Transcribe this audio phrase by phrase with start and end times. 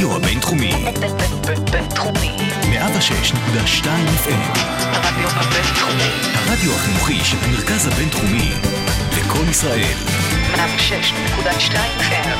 [0.00, 0.72] הרדיו הבינתחומי.
[1.72, 2.36] בינתחומי.
[2.62, 3.86] 106.2
[4.24, 4.58] FM.
[4.82, 6.10] הרדיו הבינתחומי.
[6.34, 8.50] הרדיו החינוכי של המרכז הבינתחומי.
[9.18, 9.94] לקום ישראל.
[10.54, 12.38] 106.2 FM.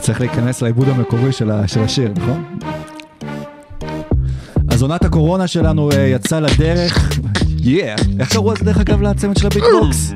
[0.00, 2.58] צריך להיכנס לעיבוד המקורי של, ה, של השיר, נכון?
[4.68, 7.18] אז עונת הקורונה שלנו uh, יצאה לדרך,
[8.20, 10.12] איך קראו אז דרך אגב לצמד של הביטבוקס?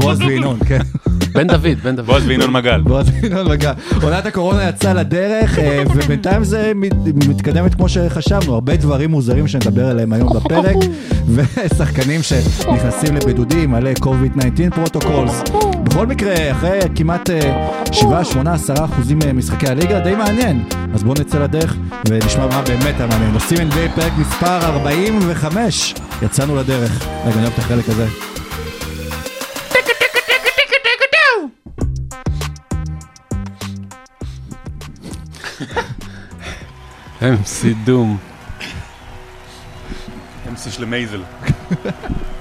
[0.00, 0.78] בועז וינון, כן.
[1.34, 2.06] בן דוד, בן דוד.
[2.06, 2.80] בועז וינון מגל.
[2.80, 3.72] בועז וינון מגע.
[4.02, 6.92] עונת הקורונה יצאה לדרך, אה, ובינתיים זה מת-
[7.28, 10.76] מתקדמת כמו שחשבנו, הרבה דברים מוזרים שנדבר עליהם היום בפרק,
[11.34, 15.42] ושחקנים שנכנסים לבידודים, מלא COVID-19 protocols.
[15.90, 17.30] בכל מקרה, אחרי כמעט
[17.92, 20.68] 7, 8, 10 אחוזים משחקי הליגה, די מעניין.
[20.94, 21.76] אז בואו נצא לדרך
[22.08, 23.34] ונשמע מה באמת המעניין.
[23.34, 27.06] עושים NBA פרק מספר 45, יצאנו לדרך.
[27.24, 28.06] רגע, אני אוהב את החלק הזה.
[37.20, 38.18] MC דום.
[40.48, 41.22] אמצע של מייזל.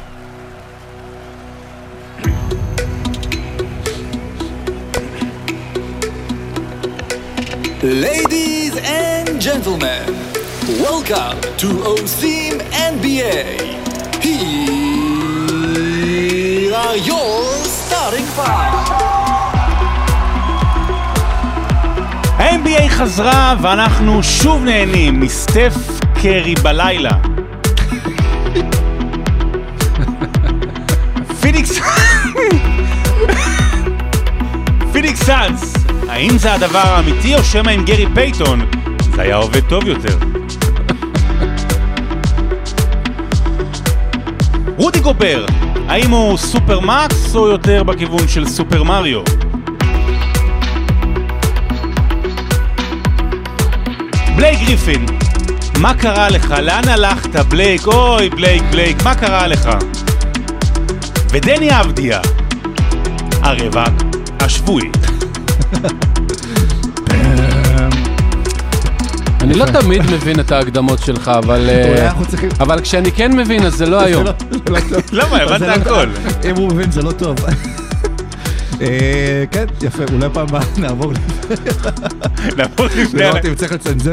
[7.83, 10.03] Ladies and gentlemen,
[10.81, 13.61] welcome to עושים NBA.
[14.19, 14.33] Here
[16.73, 18.73] are your starting five.
[22.39, 25.73] ה-NBA חזרה ואנחנו שוב נהנים מסטף
[26.21, 27.11] קרי בלילה.
[31.41, 31.79] פיניקס...
[34.93, 35.66] פיניקס סאנס,
[36.17, 38.65] האם זה הדבר האמיתי או שמא עם גרי פייטון
[39.15, 40.17] זה היה עובד טוב יותר?
[44.77, 45.45] רודי גובר,
[45.87, 49.21] האם הוא supermax או יותר בכיוון של סופר מריו?
[54.35, 55.05] בלייק גריפין,
[55.79, 56.51] מה קרה לך?
[56.51, 57.87] לאן הלכת, בלייק?
[57.87, 59.69] אוי, בלייק, בלייק, מה קרה לך?
[61.29, 62.19] ודני אבדיה,
[63.41, 63.93] הרווק
[64.39, 64.89] השבועי.
[69.47, 71.69] אני לא תמיד מבין את ההקדמות שלך, אבל...
[71.69, 72.11] אה.
[72.59, 74.25] אבל כשאני כן מבין, אז זה לא היום.
[74.25, 74.31] לא-
[74.69, 74.79] לא.
[75.23, 75.37] למה?
[75.37, 76.07] הבנת זה לא- הכל.
[76.49, 77.37] אם הוא מבין זה לא טוב.
[78.81, 81.11] אה, כן, יפה, אולי פעם הבאה נעבור,
[82.57, 83.23] נעבור לפני...
[83.49, 84.11] אם צריך לצנזר.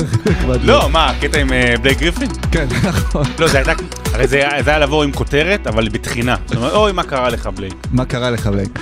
[0.62, 2.28] לא, מה, הקטע עם אה, בלייק גריפין?
[2.50, 3.24] כן, נכון.
[3.38, 3.72] לא, זה הייתה...
[4.12, 6.36] הרי זה היה זה היה לבוא עם כותרת, אבל בתחינה.
[6.46, 7.74] זאת אומרת, אוי, מה קרה לך, בלייק?
[7.92, 8.78] מה קרה לך, בלייק?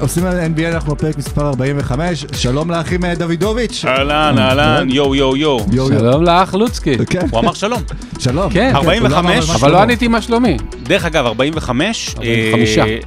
[0.00, 3.84] עושים על NBA, אנחנו בפרק מספר 45, שלום לאחים אה, דוידוביץ'.
[3.84, 5.66] אהלן, אהלן, יואו, יואו, יואו.
[5.88, 6.96] שלום לאח לוצקי.
[7.10, 7.82] כן, הוא אמר שלום.
[8.18, 8.52] שלום.
[8.52, 9.68] כן, הוא לא 45, אמר מה אבל שלומו.
[9.72, 10.56] לא עניתי מה שלומי.
[10.82, 12.14] דרך אגב, 45.
[12.16, 12.78] 45.
[12.78, 12.98] אה,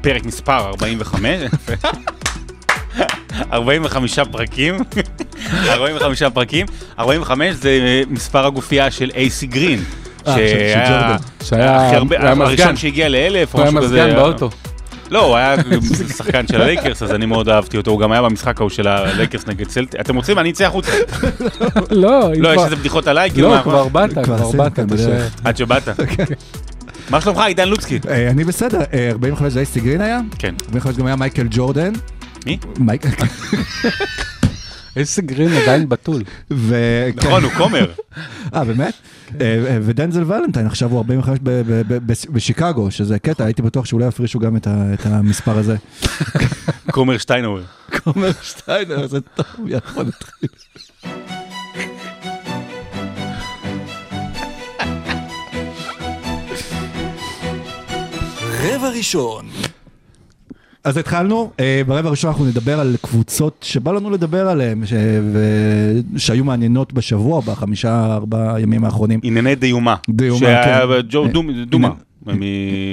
[0.00, 1.40] פרק מספר 45.
[3.52, 4.74] 45 פרקים,
[5.68, 6.66] 45 פרקים,
[6.98, 9.84] 45 זה אה, מספר הגופייה של אייסי גרין.
[10.24, 12.76] שהיה הראשון.
[12.76, 13.80] שהגיע לאלף, או הוא היה.
[13.80, 14.50] מזגן באוטו.
[15.12, 15.54] לא, הוא היה
[16.16, 19.46] שחקן של הלייקרס, אז אני מאוד אהבתי אותו, הוא גם היה במשחק ההוא של הלייקרס
[19.46, 20.00] נגד סלטיקס.
[20.00, 20.38] אתם רוצים?
[20.38, 20.92] אני אצא החוצה.
[21.90, 24.78] לא, לא, יש איזה בדיחות עליי, כאילו, לא, כבר באת, כבר באת.
[25.44, 25.88] עד שבאת.
[27.10, 27.98] מה שלומך, עידן לוצקי?
[28.08, 30.20] אה, אני בסדר, אה, 45 זה אייסי גרין היה?
[30.38, 30.54] כן.
[30.66, 31.92] 45 גם היה מייקל ג'ורדן.
[32.46, 32.58] מי?
[32.78, 33.06] מייק-
[34.96, 36.22] איזה גרין עדיין בתול.
[37.16, 37.90] נכון, הוא כומר.
[38.54, 38.94] אה, באמת?
[39.40, 43.62] אה, אה, ודנזל ולנטיין עכשיו הוא 45 ב- ב- ב- ב- בשיקגו, שזה קטע, הייתי
[43.62, 45.76] בטוח שאולי יפרישו גם את המספר הזה.
[46.92, 47.60] כומר שטיינאוור.
[48.04, 50.48] כומר שטיינר, זה טוב, יכול להתחיל.
[58.62, 59.46] רבע ראשון.
[60.84, 64.92] אז התחלנו, אה, ברבע הראשון אנחנו נדבר על קבוצות שבא לנו לדבר עליהן, ש-
[65.32, 69.20] ו- שהיו מעניינות בשבוע, בחמישה, ארבעה ימים האחרונים.
[69.22, 69.94] ענייני דיומה.
[70.10, 71.00] דיומה, שהיה כן.
[71.08, 71.90] ג'ו אה, דומ- דומה.
[72.28, 72.42] עניין-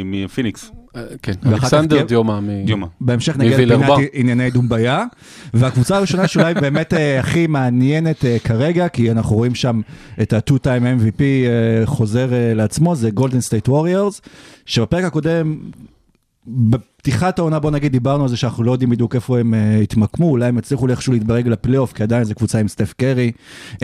[0.05, 0.71] מ- מפיניקס.
[0.95, 2.39] אה, כן, אלכסנדר דיומה.
[2.39, 2.87] מ- דיומה.
[3.01, 3.57] בהמשך נגיע.
[3.65, 5.05] לפינת ענייני דומביה,
[5.53, 9.81] והקבוצה הראשונה שאולי באמת הכי מעניינת כרגע, כי אנחנו רואים שם
[10.21, 11.21] את ה-2-time MVP
[11.85, 14.21] חוזר לעצמו, זה גולדן סטייט ווריורס,
[14.65, 15.57] שבפרק הקודם,
[16.47, 20.29] בפתיחת העונה בוא נגיד דיברנו על זה שאנחנו לא יודעים בדיוק איפה הם אה, התמקמו,
[20.29, 23.31] אולי הם הצליחו איכשהו להתברג לפלייאוף, כי עדיין זו קבוצה עם סטף קרי,
[23.73, 23.77] אה,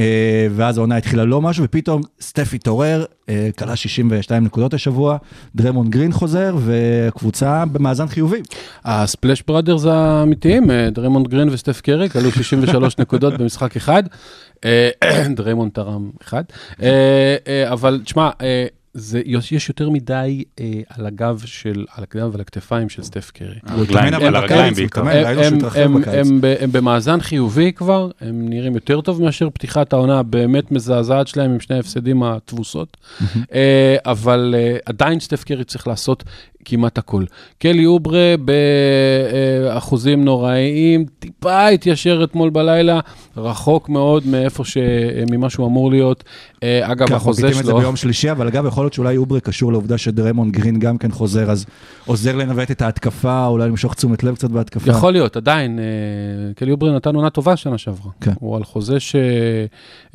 [0.51, 5.17] ואז העונה התחילה לא משהו, ופתאום סטף התעורר, אה, קלע 62 נקודות השבוע,
[5.55, 8.41] דריימונד גרין חוזר, והקבוצה במאזן חיובי.
[8.85, 14.03] ה Splash Brothers האמיתיים, דריימונד גרין וסטף קרי, קלעו 63 נקודות במשחק אחד.
[15.35, 16.43] דריימונד תרם אחד.
[17.71, 18.29] אבל תשמע,
[18.97, 23.31] זה, יש יש יותר מדי אה, על הגב של, על הגב ועל הכתפיים של סטף
[23.31, 23.47] קרי.
[23.47, 25.03] הוא הרגליים, על הרגליים בעיקר.
[26.59, 31.59] הם במאזן חיובי כבר, הם נראים יותר טוב מאשר פתיחת העונה הבאמת מזעזעת שלהם עם
[31.59, 32.97] שני ההפסדים התבוסות,
[33.53, 36.23] אה, אבל אה, עדיין סטף קרי צריך לעשות
[36.65, 37.23] כמעט הכל.
[37.57, 38.35] קלי אוברה
[39.65, 42.99] באחוזים נוראיים, טיפה התיישר אתמול בלילה,
[43.37, 44.77] רחוק מאוד מאיפה ש...
[45.31, 46.23] ממה שהוא אמור להיות.
[46.63, 47.79] אה, אגב, כן, אנחנו החוזה מקליטים את זה שלו...
[47.79, 51.51] ביום שלישי, אבל אגב, יכול להיות שאולי אוברה קשור לעובדה שדריימונד גרין גם כן חוזר,
[51.51, 51.65] אז
[52.05, 54.91] עוזר לנווט את ההתקפה, אולי למשוך תשומת לב קצת בהתקפה.
[54.91, 58.11] יכול להיות, עדיין, אה, קלי אוברה נתן עונה טובה שנה שעברה.
[58.21, 58.31] כן.
[58.39, 59.15] הוא על חוזה ש...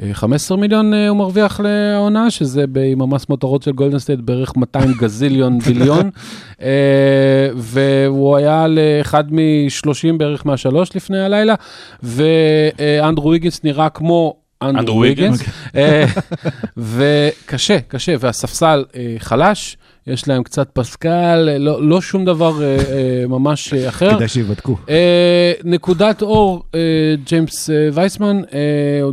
[0.03, 4.57] אה, 15 מיליון אה, הוא מרוויח לעונה, שזה עם המס מותרות של גולדן סטייט בערך
[4.57, 6.11] 200 gazillion billion.
[6.63, 6.69] אה,
[7.57, 11.55] והוא היה לאחד מ-30 בערך מהשלוש לפני הלילה,
[12.03, 14.37] ואנדרו ויגינס נראה כמו...
[14.63, 14.99] אנדרו?
[14.99, 15.43] ויגינס,
[15.77, 16.05] אה,
[16.77, 19.77] וקשה, קשה, והספסל אה, חלש,
[20.11, 24.15] יש להם קצת פסקל, לא, לא שום דבר אה, אה, ממש אה, אחר.
[24.15, 24.77] כדאי שיבדקו.
[24.89, 26.81] אה, נקודת אור, אה,
[27.27, 28.59] ג'יימס אה, וייסמן, אה,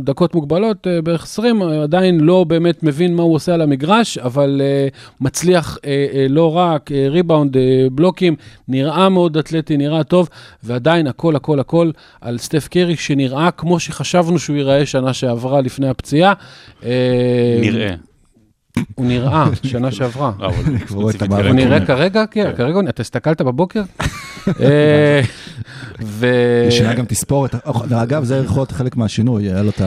[0.00, 4.18] דקות מוגבלות, אה, בערך 20, אה, עדיין לא באמת מבין מה הוא עושה על המגרש,
[4.18, 4.88] אבל אה,
[5.20, 7.62] מצליח אה, אה, לא רק, אה, ריבאונד, אה,
[7.92, 8.36] בלוקים,
[8.68, 10.28] נראה מאוד אתלטי, נראה טוב,
[10.62, 11.90] ועדיין הכל הכל הכל
[12.20, 16.32] על סטף קרי, שנראה כמו שחשבנו שהוא ייראה שנה שעברה לפני הפציעה.
[16.84, 17.94] אה, נראה.
[18.94, 20.32] הוא נראה, שנה שעברה.
[20.38, 20.52] לא,
[20.88, 21.22] ספציפית המערכת.
[21.22, 21.52] הוא כרגע.
[21.52, 22.56] נראה כרגע, כן, כן.
[22.56, 23.82] כרגע, אתה הסתכלת בבוקר?
[24.60, 25.20] אה,
[26.02, 26.26] ו...
[26.70, 27.54] שינה גם תספורת.
[27.92, 29.80] אגב, זה יכול להיות חלק מהשינוי, היה לו את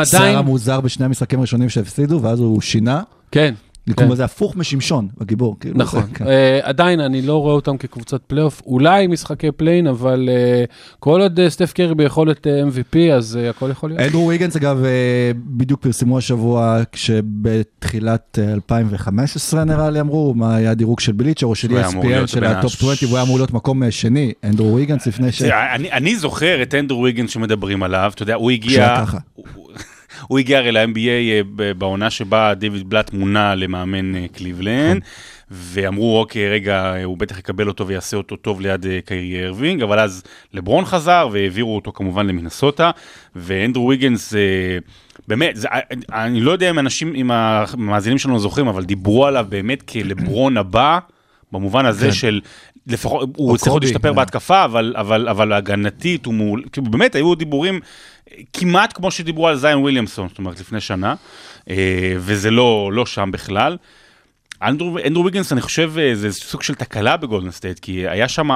[0.00, 3.02] השיער המוזר בשני המשחקים הראשונים שהפסידו, ואז הוא שינה.
[3.30, 3.54] כן,
[3.86, 4.12] נקרא כן.
[4.12, 5.56] לזה הפוך משמשון, הגיבור.
[5.60, 6.02] כאילו, נכון.
[6.02, 6.26] זה- כן.
[6.26, 10.64] אה, עדיין, אני לא רואה אותם כקבוצת פלייאוף, אולי משחקי play-in, אבל אה,
[11.00, 14.00] כל עוד אה, סטף קרי ביכולת אה, MVP, אז הכל יכול להיות.
[14.02, 14.84] אנדרו ויגנס, אגב,
[15.36, 21.54] בדיוק פרסמו השבוע, כשבתחילת אה, 2015 נראה לי אמרו, מה היה הדירוג של בליצ'ר או
[21.54, 25.32] של ESPN של הטופ הש- 20, והוא היה אמור להיות מקום שני, אנדרו ויגנס לפני
[25.32, 25.42] ש...
[25.42, 29.04] אני- אני זוכר את אנדרו ויגנס שמדברים עליו, אתה יודע, הוא הגיע...
[30.26, 31.08] הוא- הגיע הרי ל-NBA
[31.60, 35.02] אה, בעונה שבה דיוויד בלאט מונה למאמן אה, קליבלנד,
[35.50, 39.98] ואמרו, אוקיי, רגע, אה, הוא בטח יקבל אותו ויעשה אותו טוב ליד קיירי אירווינג, אבל
[39.98, 40.22] אז
[40.52, 42.90] לברון חזר והעבירו אותו כמובן למינסוטה,
[43.36, 44.34] ואנדרו ויגנס,
[45.28, 45.68] באמת, זה,
[46.12, 50.98] אני לא יודע אם אנשים, אם המאזינים שלנו זוכרים, אבל דיברו עליו באמת כלברון הבא,
[51.52, 52.12] במובן הזה כן.
[52.12, 52.40] של...
[52.86, 54.16] לפחות, הוא צריך עוד להשתפר כן.
[54.16, 56.64] בהתקפה, אבל, אבל, אבל הגנתית הוא מעול...
[56.72, 57.80] כאילו באמת היו דיבורים
[58.52, 61.14] כמעט כמו שדיברו על זיין וויליאמסון, זאת אומרת לפני שנה,
[61.70, 63.76] אה, וזה לא, לא שם בכלל.
[64.68, 68.48] אנדרו, אנדרו ויגנס, אני חושב, אה, זה סוג של תקלה בגולדן סטייט, כי היה שם,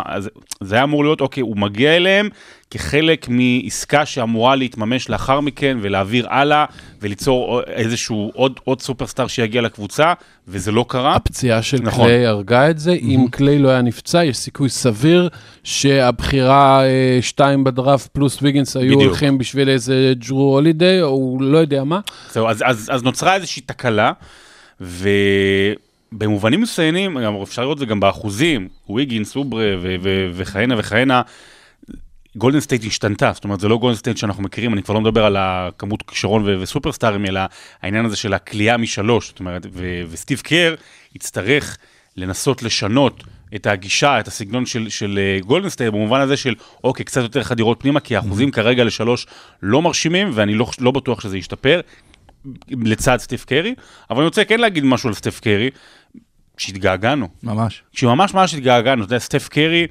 [0.61, 2.29] זה היה אמור להיות, אוקיי, הוא מגיע אליהם
[2.71, 6.65] כחלק מעסקה שאמורה להתממש לאחר מכן ולהעביר הלאה
[7.03, 10.13] וליצור איזשהו עוד, עוד סופרסטאר שיגיע לקבוצה,
[10.49, 11.17] וזה לא קרה.
[11.17, 12.07] הפציעה של נכון.
[12.07, 15.29] קליי הרגה את זה, אם קליי לא היה נפצע, יש סיכוי סביר
[15.65, 16.83] שהבחירה
[17.21, 19.03] 2 בדראפט פלוס ויגינס היו בדיוק.
[19.03, 22.01] הולכים בשביל איזה ג'רו הולידיי, או לא יודע מה.
[22.33, 24.13] זהו, אז, אז, אז נוצרה איזושהי תקלה,
[26.13, 29.75] ובמובנים מסוימים, גם אפשר לראות את זה גם באחוזים, וויגינס, אוברה
[30.33, 31.23] וכהנה וכהנה,
[32.37, 35.25] גולדן סטייט השתנתה, זאת אומרת זה לא גולדן סטייט שאנחנו מכירים, אני כבר לא מדבר
[35.25, 37.41] על הכמות כישרון וסופרסטארים, אלא
[37.83, 39.67] העניין הזה של הקליעה משלוש, זאת אומרת,
[40.11, 40.75] וסטיב קר
[41.15, 41.77] יצטרך
[42.17, 46.55] לנסות לשנות את הגישה, את הסגנון של, של אה, גולדן סטייט, במובן הזה של,
[46.85, 49.27] אוקיי, קצת יותר חדירות פנימה, כי האחוזים כרגע לשלוש
[49.63, 51.81] לא מרשימים, ואני לא, לא בטוח שזה ישתפר.
[52.71, 53.75] לצד סטיף קרי,
[54.11, 55.71] אבל אני רוצה כן להגיד משהו על סטיף קרי,
[56.59, 57.83] שהתגעגענו, ממש.
[57.93, 59.87] שממש ממש התגעגענו, אתה יודע, סטיף קרי,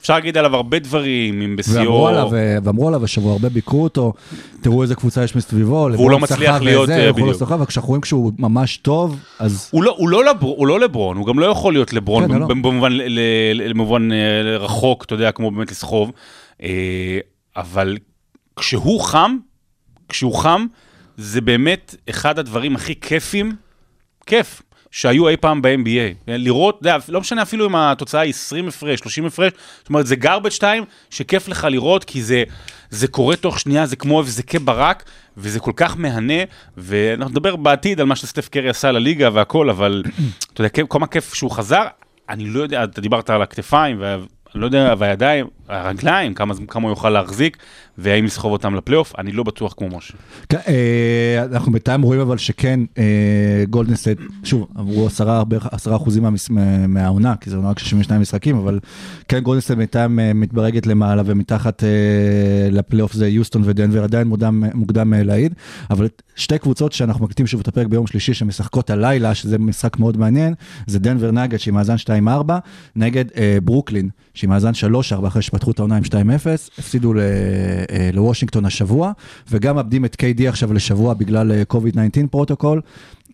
[0.00, 3.82] אפשר להגיד עליו הרבה דברים, אם בשיאו, ואמרו עליו, אה, ואמרו עליו השבוע, הרבה ביקרו
[3.82, 4.12] אותו,
[4.62, 7.52] תראו איזה קבוצה יש מסביבו, לברון לא מצליח להיות, וזה, אה, הוא יכול בדיוק.
[7.52, 11.16] אבל כשאנחנו רואים כשהוא ממש טוב, אז הוא לא, הוא, לא לבר, הוא לא לברון,
[11.16, 12.46] הוא גם לא יכול להיות לברון כן, לא.
[12.46, 13.18] במ- במובן, ל-
[13.52, 16.12] ל- במובן אה, רחוק, אתה יודע, כמו באמת לסחוב,
[17.56, 17.96] אבל
[18.56, 19.36] כשהוא חם,
[20.08, 20.66] כשהוא חם,
[21.16, 23.56] זה באמת אחד הדברים הכי כיפים,
[24.26, 26.14] כיף, שהיו אי פעם ב-NBA.
[26.28, 30.14] לראות, יודע, לא משנה אפילו אם התוצאה היא 20 הפרש, 30 הפרש, זאת אומרת, זה
[30.22, 32.44] garbage time שכיף לך לראות, כי זה,
[32.90, 35.04] זה קורה תוך שנייה, זה כמו הבזקי ברק,
[35.36, 36.42] וזה כל כך מהנה,
[36.76, 40.02] ואנחנו נדבר בעתיד על מה שסטף קרי עשה לליגה והכל, אבל
[40.52, 41.84] אתה יודע, כמה כיף שהוא חזר,
[42.28, 46.90] אני לא יודע, אתה דיברת על הכתפיים, ואני לא יודע, והידיים, הרגליים, כמה, כמה הוא
[46.90, 47.56] יוכל להחזיק,
[47.98, 50.14] והאם לסחוב אותם לפלייאוף, אני לא בטוח כמו משה.
[50.68, 52.80] אה, אנחנו בינתיים רואים אבל שכן,
[53.70, 56.24] גולדן סטייט, שוב, עברו עשרה בערך עשרה אחוזים
[56.88, 58.78] מהעונה, כי זה עונה רק 62 משחקים, אבל
[59.28, 61.88] כן, גולדן סטייט בינתיים אה, מתברגת למעלה ומתחת אה,
[62.70, 65.54] לפלייאוף זה יוסטון ודנבר, עדיין מוקדם, מוקדם אה, להעיד,
[65.90, 70.16] אבל שתי קבוצות שאנחנו מקליטים שוב את הפרק ביום שלישי, שמשחקות הלילה, שזה משחק מאוד
[70.16, 70.54] מעניין,
[70.86, 71.94] זה דנבר נגד שהיא מאזן
[72.48, 72.52] 2-4,
[72.96, 74.72] נגד אה, ברוקלין, שהיא מאזן
[75.14, 76.08] 3-4, אחרי שפתחו את העונה עם 2-0,
[76.78, 79.12] הפסידו ל- אה, לוושינגטון השבוע,
[79.50, 82.80] וגם מאבדים את KD עכשיו לשבוע בגלל אה, COVID-19 protocol,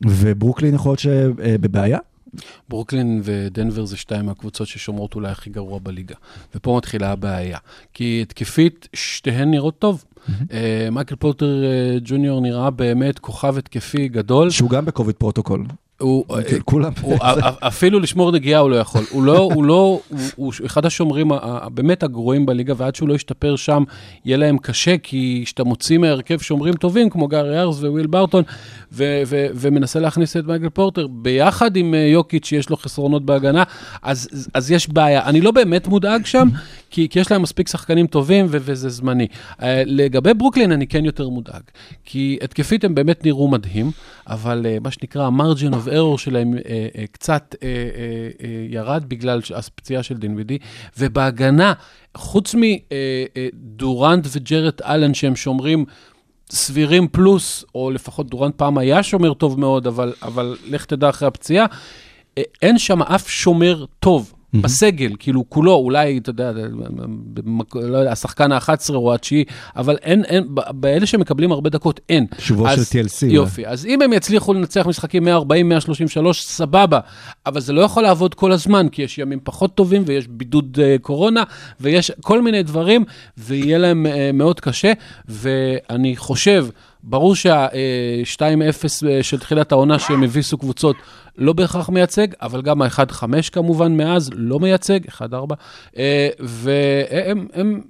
[0.07, 1.99] וברוקלין יכול להיות שבבעיה.
[2.69, 6.14] ברוקלין ודנבר זה שתיים מהקבוצות ששומרות אולי הכי גרוע בליגה.
[6.55, 7.59] ופה מתחילה הבעיה.
[7.95, 10.05] כי התקפית, שתיהן נראות טוב.
[10.52, 14.50] אה, מייקל פורטר אה, ג'וניור נראה באמת כוכב התקפי גדול.
[14.50, 15.64] שהוא גם ב COVID protocol.
[16.02, 16.92] הוא, אה, כולם.
[17.02, 17.32] הוא, א-
[17.66, 19.02] אפילו לשמור נגיעה הוא לא יכול.
[19.11, 19.75] הוא לא, הוא לא,
[20.09, 23.82] הוא, הוא אחד השומרים ה- ה- באמת הגרועים בליגה, ועד שהוא לא ישתפר שם,
[24.25, 28.42] יהיה להם קשה, כי כשאתה מוציא מהרכב שומרים טובים, כמו גארי האריס וויל ברטון,
[28.92, 33.62] ו- ו- ומנסה להכניס את מייקל פורטר, ביחד עם אה, יוקיץ' שיש לו חסרונות בהגנה,
[34.02, 35.25] אז, אז יש בעיה.
[35.25, 36.49] אני לא באמת מודאג שם,
[36.90, 39.26] כי, כי יש להם מספיק שחקנים טובים, ו- וזה זמני.
[39.62, 41.62] אה, לגבי ברוקלין אני כן יותר מודאג,
[42.04, 43.90] כי התקפית הם באמת נראו מדהים,
[44.26, 46.61] אבל אה, מה שנקרא, ה-margin of error שלהם אה,
[46.99, 47.75] אה, קצת אה, אה,
[48.44, 50.58] אה, ירד בגלל הפציעה של דינווידי,
[50.99, 51.72] ובהגנה,
[52.16, 55.84] חוץ מדורנט וג'רד אלן שהם שומרים
[56.54, 61.28] סבירים פלוס, או לפחות דורנט פעם היה שומר טוב מאוד, אבל, אבל לך תדע אחרי
[61.28, 61.66] הפציעה,
[62.38, 64.32] אה, אין שם אף שומר טוב.
[64.54, 66.52] בסגל, כאילו כולו, אולי, אתה יודע,
[67.35, 69.44] במק- לא יודע, השחקן ה-11 או התשיעי,
[69.76, 72.26] אבל אין, אין, באלה שמקבלים הרבה דקות, אין.
[72.38, 73.26] שובו של TLC.
[73.26, 77.00] יופי, אז אם הם יצליחו לנצח משחקים 140, 133, סבבה,
[77.47, 80.99] אבל זה לא יכול לעבוד כל הזמן, כי יש ימים פחות טובים ויש בידוד uh,
[81.02, 81.42] קורונה,
[81.80, 83.04] ויש כל מיני דברים,
[83.38, 84.92] ויהיה להם uh, מאוד קשה,
[85.28, 86.66] ואני חושב,
[87.04, 88.88] ברור שה-2-0
[89.23, 90.97] של תחילת העונה שהם הביסו קבוצות
[91.39, 95.21] לא בהכרח מייצג, אבל גם ה-1-5 כמובן מאז לא מייצג, 1-4,
[95.97, 97.47] אה, והם...
[97.55, 97.81] הם,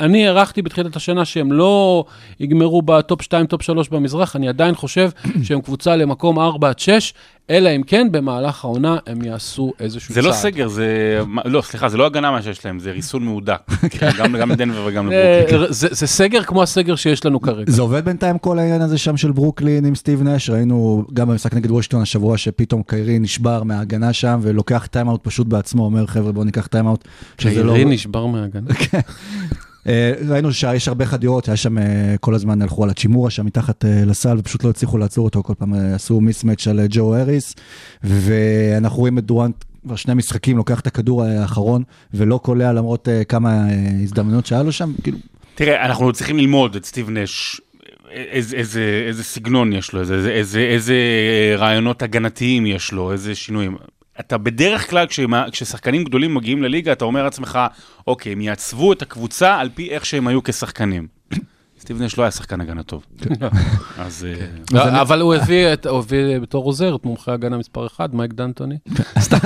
[0.00, 2.04] אני הערכתי בתחילת השנה שהם לא
[2.40, 5.10] יגמרו ב top 2, top 3 במזרח, אני עדיין חושב
[5.42, 7.14] שהם קבוצה למקום 4 עד 6,
[7.50, 10.28] אלא אם כן במהלך העונה הם יעשו איזשהו זה צעד.
[10.28, 11.20] לא סגר, זה...
[11.44, 13.60] לא, סליחה, זה לא הגנה מה שיש להם, זה ריסון מהודק.
[14.18, 15.60] גם גם לדנבר וגם לברוקלין.
[15.62, 17.72] אה, זה, זה סגר כמו הסגר שיש לנו כרגע.
[17.72, 21.54] זה עובד בינתיים כל העניין הזה שם של ברוקלין עם סטיב נש, ראינו גם במשחק
[21.54, 26.44] נגד וושינגטון השבוע שפתאום קיירי נשבר מההגנה שם ולוקח timeout פשוט בעצמו, אומר חבר'ה בואו
[26.44, 27.04] ניקח timeout.
[27.44, 28.70] לא- קיירי נשבר מהגנה.
[29.86, 33.84] אה, ראינו שיש הרבה חדירות, היה שם אה, כל הזמן הלכו על הצ'ימורה שם מתחת
[33.84, 37.54] אה, לסל ופשוט לא הצליחו לעצור אותו, כל פעם עשו mismatch על ג'ו האריס,
[38.02, 41.82] ואנחנו רואים את דורנט כבר שני משחקים, לוקח את הכדור האחרון
[42.14, 43.66] ולא קולע למרות כמה
[44.02, 45.18] הזדמנויות שהיה לו שם, כאילו,
[45.54, 47.60] תראה, אנחנו צריכים ללמוד את סטיב נש,
[48.10, 50.94] איזה, איזה, איזה סגנון יש לו, איזה, איזה, איזה
[51.58, 53.76] רעיונות הגנתיים יש לו, איזה שינויים.
[54.20, 55.06] אתה בדרך כלל,
[55.50, 57.58] כששחקנים גדולים מגיעים לליגה, אתה אומר לעצמך,
[58.06, 61.06] אוקיי, הם יעצבו את הקבוצה על פי איך שהם היו כשחקנים.
[61.84, 63.06] סטיב נש לא היה שחקן הגנה טוב.
[63.98, 64.26] אז...
[64.74, 68.78] אה, אבל הוא הביא בתור עוזר את מומחה הגנה מספר 1, מייק דנטוני.
[69.18, 69.36] סתם,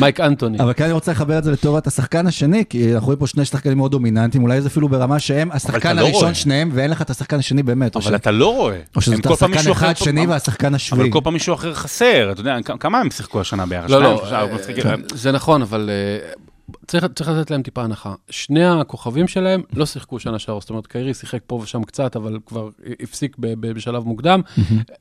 [0.00, 0.58] מייק אנטוני.
[0.58, 3.44] אבל כן אני רוצה לחבר את זה לתיאוריית השחקן השני, כי אנחנו רואים פה שני
[3.44, 6.34] שחקנים מאוד דומיננטיים, אולי זה אפילו ברמה שהם השחקן לא הראשון.
[6.34, 7.96] שניהם, ואין לך את השחקן השני באמת.
[7.96, 8.80] אבל אתה לא רואה.
[8.96, 11.02] או שזה השחקן אחד שני והשחקן השביעי.
[11.02, 13.90] אבל כל פעם מישהו אחר חסר, אתה יודע, כמה הם שיחקו השנה ביחד?
[13.90, 14.84] לא, לא, אה, משחקים?
[15.14, 16.32] זה נכון, אבל אה,
[16.86, 18.14] צריך צריך לתת להם טיפה הנחה.
[18.30, 22.38] שני הכוכבים שלהם לא שיחקו שנה שעברה, זאת אומרת, קיירי שיחק פה ושם קצת, אבל
[22.46, 22.68] כבר
[23.02, 24.40] הפסיק ב- ב- בשלב מוקדם.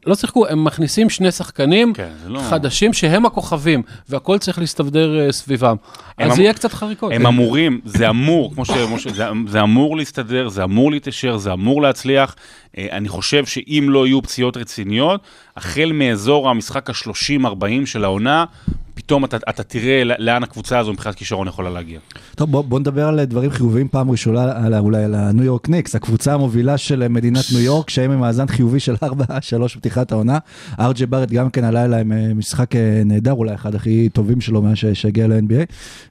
[0.05, 2.39] לא שיחקו, הם מכניסים שני שחקנים כן, זה לא...
[2.49, 5.75] חדשים שהם הכוכבים, והכל צריך להסתדר אה, סביבם.
[6.17, 7.11] אז אמ- יהיה קצת חריקות.
[7.13, 8.71] הם אמורים, זה אמור, כמו ש...
[8.71, 12.35] כמו ש- זה- זה אמור להסתדר, זה אמור להתיישר, זה אמור להצליח.
[12.77, 15.21] אה, אני חושב שאם לא יהיו פציעות רציניות,
[15.57, 18.45] החל מאזור המשחק ה-30-40 של העונה,
[18.97, 21.99] פתאום אתה, אתה תראה לאן הקבוצה הזו מבחינת כישרון יכולה להגיע.
[22.35, 25.95] טוב, בוא, בוא נדבר על דברים חיוביים פעם ראשונה, על, אולי על הניו יורק ניקס,
[25.95, 29.07] הקבוצה המובילה של מדינת ניו יורק, שהם עם מאזן חיובי של 4-3
[29.75, 30.37] בפתיחת העונה.
[30.79, 34.41] אר ג'יי בארט גם כן עלה אליי עם משחק אה, נהדר, אולי אחד הכי טובים
[34.41, 35.65] שלו מאז שהגיע ל-NBA,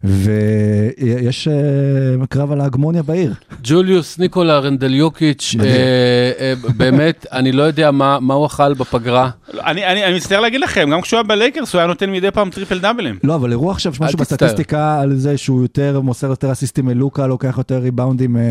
[0.04, 3.34] ויש אה, קרב על ההגמוניה בעיר.
[3.64, 5.54] ג'וליוס ניקולה רנדליוקיץ'.
[5.60, 9.30] אה, באמת, אני לא יודע מה מה הוא אכל בפגרה.
[9.54, 12.50] אני, אני, אני מצטער להגיד לכם, גם כשהוא היה בלייקרס הוא היה נותן מדי פעם
[12.50, 13.18] טריפל טריפל דאבלים.
[13.24, 14.18] לא, אבל הראו עכשיו משהו.
[14.18, 14.66] בסטטיסטיקה
[15.00, 18.42] על זה שהוא יותר מוסר יותר אסיסטים מלוקה, לוקח יותר ריבאונדים אה,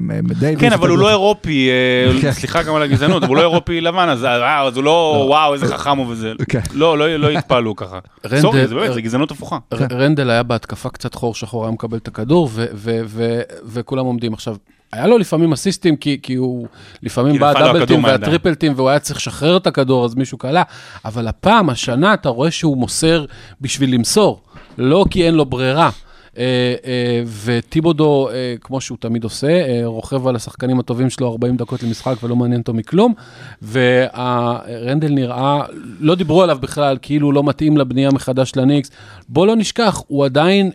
[0.00, 0.60] מ- מדייוויס.
[0.60, 2.32] כן, אבל הוא לא אירופי, אה, כן.
[2.32, 5.66] סליחה גם על הגזענות, אבל הוא לא אירופי לבן, אז אה, הוא לא, וואו, איזה
[5.66, 6.32] חכם הוא וזה.
[6.48, 6.60] כן.
[6.74, 7.98] לא, לא לא יתפעלו ככה.
[8.26, 9.58] רנדל- סורי, זה באמת, זה גזענות הפוכה.
[9.92, 14.34] רנדל היה בהתקפה קצת חור שחור, היה מקבל את הכדור, ו- ו- ו- וכולם עומדים.
[14.34, 14.56] עכשיו,
[14.96, 16.66] היה לו לפעמים אסיסטים, כי, כי הוא
[17.02, 18.04] לפעמים בא הדאבלטים.
[18.04, 20.62] והטריפלטים, והוא היה צריך לשחרר את הכדור, אז מישהו קלע.
[21.04, 23.24] אבל הפעם, השנה, אתה רואה שהוא מוסר
[23.60, 24.42] בשביל למסור,
[24.78, 25.90] לא כי אין לו ברירה.
[26.38, 31.82] אה, אה, וטיבודו, אה, כמו שהוא תמיד עושה, רוכב על השחקנים הטובים שלו 40 דקות
[31.82, 33.14] למשחק ולא מעניין אותו מכלום.
[33.72, 35.62] ורנדל נראה,
[36.00, 38.90] לא דיברו עליו בכלל, כאילו הוא לא מתאים לבנייה מחדש לניקס.
[39.28, 40.70] בוא לא נשכח, הוא עדיין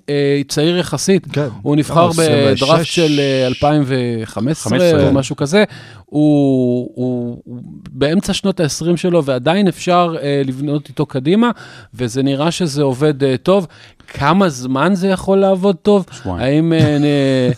[0.47, 1.27] צעיר יחסית.
[1.31, 1.47] כן.
[1.61, 2.63] הוא נבחר כמה, 26?
[2.63, 5.17] בדראפט של אה, 2015 15, או כן.
[5.17, 5.63] משהו כזה.
[6.11, 11.51] הוא, הוא, הוא באמצע שנות ה-20 שלו, ועדיין אפשר אה, לבנות איתו קדימה,
[11.93, 13.67] וזה נראה שזה עובד אה, טוב.
[14.13, 16.05] כמה זמן זה יכול לעבוד טוב?
[16.11, 16.73] שבועיים.
[16.73, 17.49] האם, אה,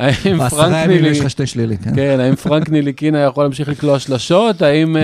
[0.24, 1.08] האם פרנק ימים נילי...
[1.08, 1.96] יש לך שתי שלילי, כן.
[1.96, 4.62] כן, האם פרנק ניליקינה יכול להמשיך לקלוע שלשות?
[4.62, 4.96] האם...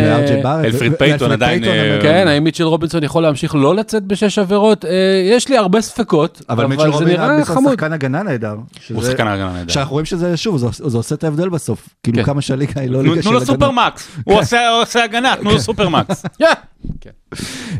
[0.46, 4.84] אלפריד פייטון עדיין, אבל- כן, האם מיטשל רובינסון יכול להמשיך לא לצאת בשש עבירות?
[5.30, 7.72] יש לי הרבה ספקות, אבל מיטשל אבל זה נראה רובינסון חמוד.
[7.72, 8.56] שחקן הגנה נהדר.
[8.94, 9.72] הוא שחקן הגנה נהדר.
[9.72, 11.88] שאנחנו רואים שזה, שוב, זה, זה עושה את ההבדל בסוף.
[12.02, 12.24] כאילו כן.
[12.24, 13.46] כמה שהליגה היא לא ליגה של תנו לו הגנה.
[13.54, 16.22] supermax, הוא עושה הוא עושה הגנה, תנו לו supermax.
[17.00, 17.10] כן.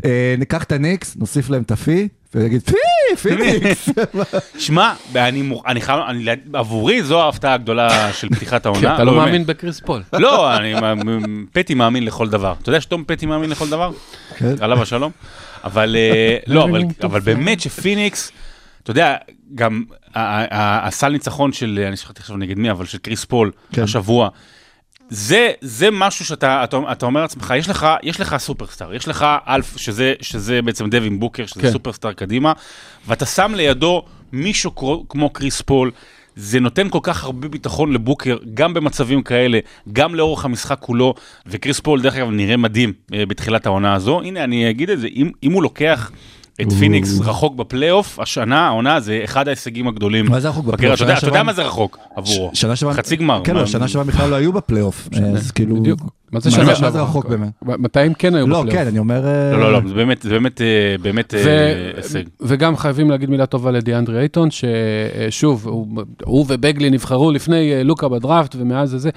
[0.05, 2.75] אה, ניקח את הניקס, נוסיף להם את הפי, ונגיד פי,
[3.21, 3.89] פיניקס.
[4.59, 4.93] שמע,
[5.65, 8.95] אני חייב, אני- עבורי זו ההפתעה הגדולה של פתיחת כן, העונה.
[8.95, 9.25] אתה לא באמת.
[9.25, 10.01] מאמין בקריס פול.
[10.13, 10.49] לא,
[11.51, 12.53] פטי מאמין לכל דבר.
[12.61, 13.91] אתה יודע שתום פטי מאמין לכל דבר?
[14.37, 14.53] כן.
[14.59, 15.11] עליו השלום.
[15.63, 18.31] אבל אה, לא, אבל, אבל באמת שפיניקס,
[18.83, 19.15] אתה יודע,
[19.55, 23.25] גם ה- ה- ה- הסל ניצחון של, אני שכחתי עכשיו נגד מי, אבל של קריס
[23.25, 23.83] פול, כן.
[23.83, 24.29] השבוע,
[25.13, 29.25] זה, זה משהו שאתה אתה, אתה אומר לעצמך, יש לך, יש לך סופרסטאר, יש לך
[29.47, 31.71] אלף, שזה, שזה בעצם דווין בוקר, שזה כן.
[31.71, 32.53] סופרסטאר קדימה,
[33.07, 35.91] ואתה שם לידו מישהו כמו- כמו קריס פול,
[36.35, 39.59] זה נותן כל כך הרבה ביטחון לבוקר, גם במצבים כאלה,
[39.93, 41.13] גם לאורך המשחק כולו,
[41.45, 44.21] וקריס פול, דרך אגב, נראה מדהים אה, בתחילת העונה הזו.
[44.21, 46.11] הנה, אני אגיד את זה, אם, אם הוא לוקח
[46.61, 50.25] את פיניקס רחוק בפלייאוף, השנה, העונה, זה אחד ההישגים הגדולים.
[50.25, 51.01] מה זה רחוק בפלייאוף?
[51.01, 52.51] אתה יודע- מה זה רחוק עבורו?
[52.53, 53.41] שנה שעברה, חצי גמר.
[53.43, 55.99] כן, לא, שנה שעברה בכלל לא היו בפלייאוף, אז כאילו, בדיוק.
[56.31, 56.81] מה זה שנה שעברה?
[56.81, 57.49] מה זה רחוק באמת?
[57.61, 58.81] מתי הם כן היו לא, בפלייאוף?
[58.83, 62.23] כן, אני אומר, אה, לא, לא, לא, זה באמת, זה באמת, אה, באמת אה, הישג.
[62.41, 65.67] וגם חייבים להגיד מילה טובה לדיאנדרי אייטון, ששוב,
[66.23, 69.09] הוא, ובגלי נבחרו לפני לוקה בדראפט, ומאז זה זה,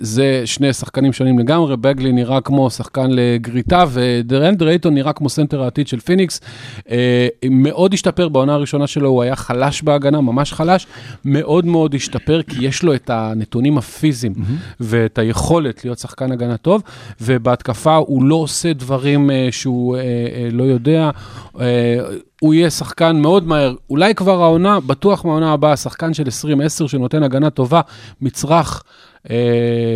[0.00, 5.62] זה שני שחקנים שונים לגמרי, בגלי נראה כמו שחקן לגריטה, ודיאנדרי אייטון נראה כמו סנטר
[5.62, 6.40] העתיד של פיניקס.
[6.90, 10.86] אה, מאוד השתפר בעונה הראשונה שלו, הוא היה חלש בהגנה, ממש חלש,
[11.24, 14.34] מאוד מאוד השתפר, כי יש לו את הנתונים הפיזיים
[14.80, 16.82] ואת היכולת להיות שחקן הגנה טוב,
[17.20, 20.02] ובהתקפה הוא לא עושה דברים אה, שהוא אה,
[20.52, 21.10] לא יודע.
[22.40, 26.24] הוא יהיה שחקן מאוד מהר, אולי כבר העונה, בטוח מהעונה הבאה, שחקן של
[26.84, 27.80] 20-10 שנותן הגנה טובה,
[28.20, 28.82] מצרך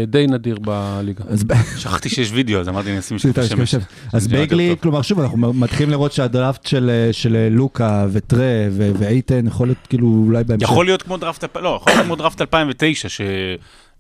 [0.07, 1.25] די נדיר בליגה.
[1.79, 3.75] שכחתי שיש וידאו, אז אמרתי, אני אשים שקף שנייה, שמש.
[4.13, 4.75] אז בייגלי.
[4.83, 10.25] כלומר, שוב, אנחנו מתחילים לראות שהדראפט של אה, של לוקה וטרה ואייטן יכול להיות כאילו
[10.27, 10.65] אולי בהמשך.
[10.65, 13.21] יכול להיות כמו דראפט, לא, יכול להיות כמו דראפט 2009, ש...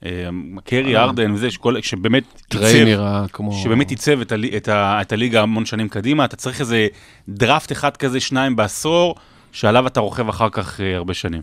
[0.07, 0.29] אה,
[0.65, 3.53] קרי ארדן וזה, שכל- שבאמת עיצב, נראה כמו...
[3.53, 6.87] שבאמת עיצב את, הלי, את, ה, את הליגה המון שנים קדימה, אתה צריך איזה
[7.29, 9.15] דראפט אחד כזה, שניים בעשור,
[9.53, 11.43] שעליו אתה רוכב אחר כך אה, הרבה שנים.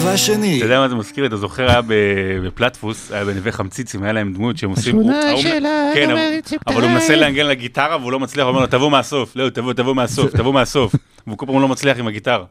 [0.00, 0.56] רבע שני.
[0.56, 1.26] אתה יודע מה זה מזכיר?
[1.26, 1.80] אתה זוכר, היה
[2.44, 4.96] בפלטפוס, היה בנווה חמציצים, היה להם דמות שהם עושים...
[4.96, 5.42] הוא- ההוא-
[5.94, 6.18] כן, אבל-
[6.66, 9.72] אבל הוא מנסה לנגן לגיטרה והוא לא מצליח, הוא אומר לו, תבוא מהסוף, לא, תבוא,
[9.72, 10.94] תבוא מהסוף, תבוא מהסוף.
[11.26, 12.44] והוא כל פעם לא מצליח עם הגיטרה.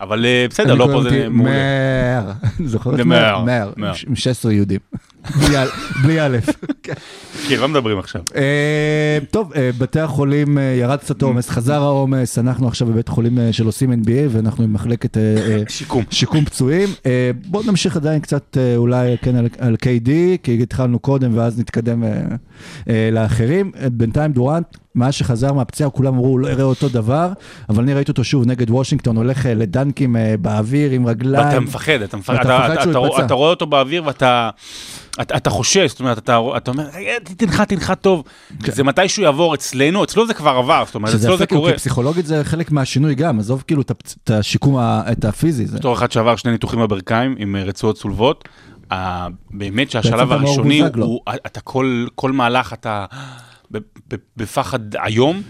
[0.00, 1.52] אבל אה, בסדר, לא פה זה מעולה.
[1.52, 2.32] מאר.
[2.64, 3.20] זוכר את זה מאר?
[3.20, 3.72] מאר, מאר.
[3.76, 3.92] מאר.
[4.08, 4.80] עם 16 יהודים.
[5.36, 5.66] בלי א',
[6.02, 6.38] בלי א'.
[7.48, 8.22] כן, מה מדברים עכשיו?
[8.36, 13.38] אה, טוב, אה, בתי החולים אה, ירד קצת העומס, חזר העומס, אנחנו עכשיו בבית חולים
[13.52, 15.16] של עושים NBA ואנחנו עם מחלקת
[15.68, 16.04] שיקום.
[16.10, 16.88] שיקום פצועים.
[17.46, 20.08] בואו נמשיך עדיין קצת אולי כן על, KD,
[20.42, 22.04] כי התחלנו קודם ואז נתקדם
[23.12, 23.72] לאחרים.
[23.92, 24.66] בינתיים דורנט,
[24.98, 27.28] מאז שחזר מהפציעה, כולם אמרו, הוא לא יראה אותו דבר,
[27.68, 31.46] אבל אני ראיתי אותו שוב נגד וושינגטון, הולך אה, לדנקים אה, באוויר עם רגליים.
[31.46, 33.24] ואתה מפחד, אתה מפחד, אתה אתה- מפחד אתה- אתה.
[33.26, 34.50] אתה רואה אותו באוויר ואתה...
[35.20, 38.22] אתה, אתה חושש, זאת אומרת, אתה, אתה אומר, "אה, תנחת, תנחת טוב.
[38.66, 41.70] זה מתי שהוא יעבור אצלנו, אצלו זה כבר עבר, זאת אומרת, אצלו זה קורה.
[41.72, 43.90] כי פסיכולוגית זה חלק מהשינוי גם, עזוב כאילו את
[44.24, 44.76] את השיקום,
[45.12, 45.64] את הפיזי.
[45.64, 48.48] בתור אחד שעבר שני ניתוחים בברכיים עם רצועות צולבות,
[49.50, 50.82] באמת שהשלב הראשוני.
[50.96, 53.04] הוא, אתה כל, כל מהלך אתה
[54.36, 55.42] בפחד איום,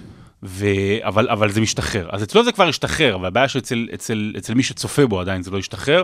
[0.42, 0.66] ו...
[1.00, 2.09] אבל, אבל זה משתחרר.
[2.12, 5.59] אז אצלו זה כבר השתחרר, והבעיה שאצל אצל, אצל מי שצופה בו עדיין זה לא
[5.59, 6.02] השתחרר.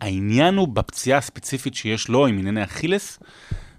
[0.00, 3.18] העניין הוא בפציעה הספציפית שיש לו עם ענייני אכילס,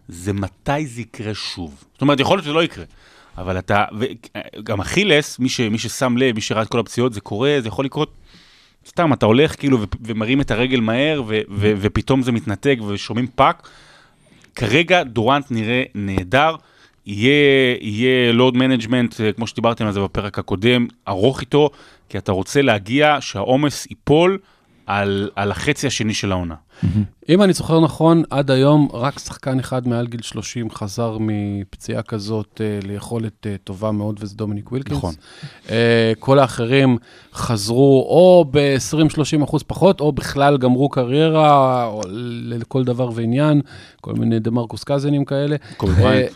[0.07, 1.83] זה מתי זה יקרה שוב.
[1.93, 2.85] זאת אומרת, יכול להיות שזה לא יקרה.
[3.37, 7.21] אבל אתה, וגם אכילס, מי, ש, מי ששם לב, מי שראה את כל הפציעות, זה
[7.21, 8.17] קורה, זה יכול לקרות
[8.87, 13.27] סתם, אתה הולך כאילו ו- ומרים את הרגל מהר, ו- ו- ופתאום זה מתנתק ושומעים
[13.27, 13.69] פאק.
[14.55, 16.55] כרגע דורנט נראה נהדר,
[17.05, 21.69] יהיה, load management, אה, כמו שדיברתם על זה בפרק הקודם, ארוך איתו,
[22.09, 24.37] כי אתה רוצה להגיע שהעומס ייפול
[24.85, 26.55] על, על החצי השני של העונה.
[27.29, 32.61] אם אני זוכר נכון, עד היום רק שחקן אחד מעל גיל 30 חזר מפציעה כזאת
[32.61, 34.97] אה, ליכולת אה, טובה מאוד, וזה דומיניק ווילקינס.
[34.97, 35.13] נכון.
[35.65, 35.69] Uh,
[36.19, 36.97] כל האחרים
[37.33, 42.01] חזרו או ב-20-30 אחוז פחות, או בכלל גמרו קריירה, או
[42.43, 43.61] לכל דבר ועניין,
[44.01, 45.55] כל מיני דה מרקוס קזינים כאלה.
[45.77, 46.31] קובי בריינט.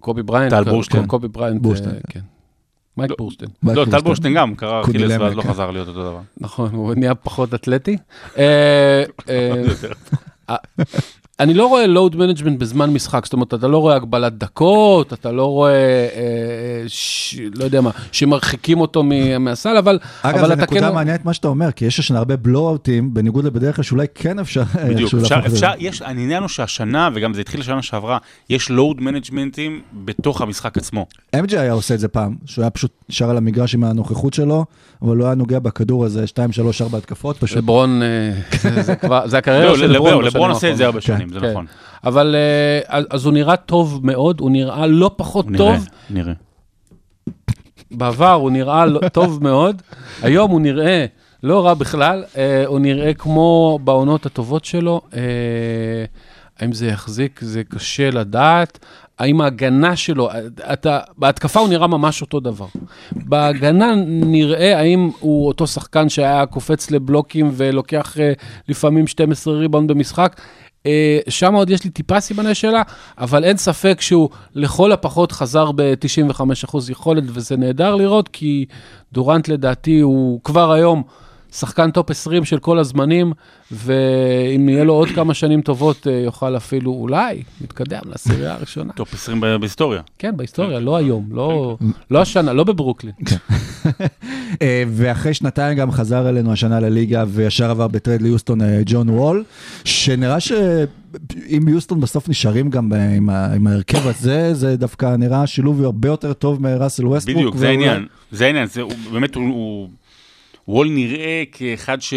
[0.00, 0.54] קובי בריינט.
[0.54, 1.06] טל כן, בורשטיין.
[1.06, 2.20] קובי בריינט, uh, כן.
[2.96, 3.16] מייק לא.
[3.18, 3.50] בורשטיין.
[3.62, 5.42] לא, טל בורשטיין גם, קרע אכילס ואז לא.
[5.42, 6.20] חזר להיות אותו דבר.
[6.40, 7.96] נכון, הוא נהיה פחות אתלטי.
[11.40, 13.96] אה, אה, אה, אני לא רואה load management בזמן משחק, זאת אומרת, אתה לא רואה
[13.96, 16.08] הגבלת דקות, אתה לא רואה, אה,
[16.86, 20.94] ש- לא יודע מה, שמרחיקים אותו מ- מהסל, אבל אגב, אבל זו אתה נקודה כן...
[20.94, 24.62] מעניינת מה שאתה אומר, כי יש השנה הרבה בלואו-אוטים, בניגוד לבדרך כלל שאולי כן אפשר
[24.88, 25.54] בדיוק, אפשר, זה.
[25.54, 28.18] אפשר, יש, העניין הוא שהשנה, וגם זה התחיל לשנה שעברה,
[28.50, 31.06] יש לואוד מנג'מנטים בתוך המשחק עצמו.
[31.36, 34.64] MJ היה עושה את זה פעם, שהוא היה פשוט נשאר על המגרש עם הנוכחות שלו,
[35.02, 38.30] אבל לא היה נוגע בכדור הזה 2, 3, 4 התקפות, פשוט לברון, אה,
[38.62, 40.50] זה- זה כבר, זה הקריירה לא, של לברון, לברון.
[40.50, 41.50] עושה את זה הרבה כן, שנים, זה כן.
[41.50, 41.66] נכון.
[42.04, 45.86] אבל אה, אז אז הוא נראה טוב מאוד, הוא נראה לא פחות נראה, טוב.
[46.10, 46.32] נראה.
[47.90, 49.82] בעבר הוא נראה לא- טוב מאוד,
[50.22, 51.06] היום הוא נראה
[51.42, 55.00] לא רע בכלל, אה, הוא נראה כמו בעונות הטובות שלו.
[55.14, 55.20] אה,
[56.60, 58.78] האם זה יחזיק, זה קשה לדעת.
[59.18, 60.28] האם ההגנה שלו,
[60.72, 62.66] אתה, בהתקפה הוא נראה ממש אותו דבר.
[63.12, 68.32] בהגנה נראה האם הוא אותו שחקן שהיה קופץ לבלוקים ולוקח אה,
[68.68, 70.40] לפעמים 12 ריבאונד במשחק.
[70.86, 72.82] אה, שם עוד יש לי טיפה סימני שאלה,
[73.18, 78.66] אבל אין ספק שהוא לכל הפחות חזר ב-95% יכולת, וזה נהדר לראות, כי
[79.12, 81.02] דורנט לדעתי הוא כבר היום
[81.58, 83.32] שחקן top 20 של כל הזמנים,
[83.72, 88.92] ואם יהיה לו עוד כמה שנים טובות, אה, יוכל אפילו אולי להתקדם לעשירייה הראשונה.
[88.92, 90.00] top 20 ב- בהיסטוריה.
[90.18, 91.76] כן, בהיסטוריה, לא היום, לא,
[92.10, 93.12] לא השנה, לא בברוקלין.
[94.62, 99.08] אה, ואחרי שנתיים גם חזר אלינו השנה לליגה וישר עבר ב trade ליוסטון אה, ג'ון
[99.10, 99.44] וול,
[99.84, 105.82] שנראה שאם יוסטון בסוף נשארים גם עם ה- עם ההרכב הזה, זה דווקא נראה שילוב
[105.84, 107.36] הרבה יותר טוב מראסל ווסטבוק.
[107.36, 108.06] בדיוק, זה העניין.
[108.32, 108.68] זה העניין,
[109.12, 109.88] באמת, הוא,
[110.68, 112.14] וול נראה כאחד ש...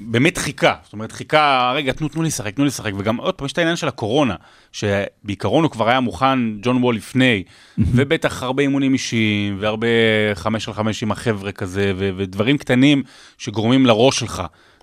[0.00, 3.34] באמת חיכה, זאת אומרת חיכה, רגע, תנו, תנו לי לשחק, תנו לי לשחק, וגם עוד
[3.34, 4.34] פעם, יש את העניין של הקורונה,
[4.72, 7.42] שבעיקרון הוא כבר היה מוכן, ג'ון וול לפני,
[7.78, 9.86] ובטח הרבה אימונים אישיים, והרבה
[10.34, 13.02] חמש על חמש עם החבר'ה כזה, ו- ודברים קטנים
[13.38, 14.42] שגורמים לראש שלך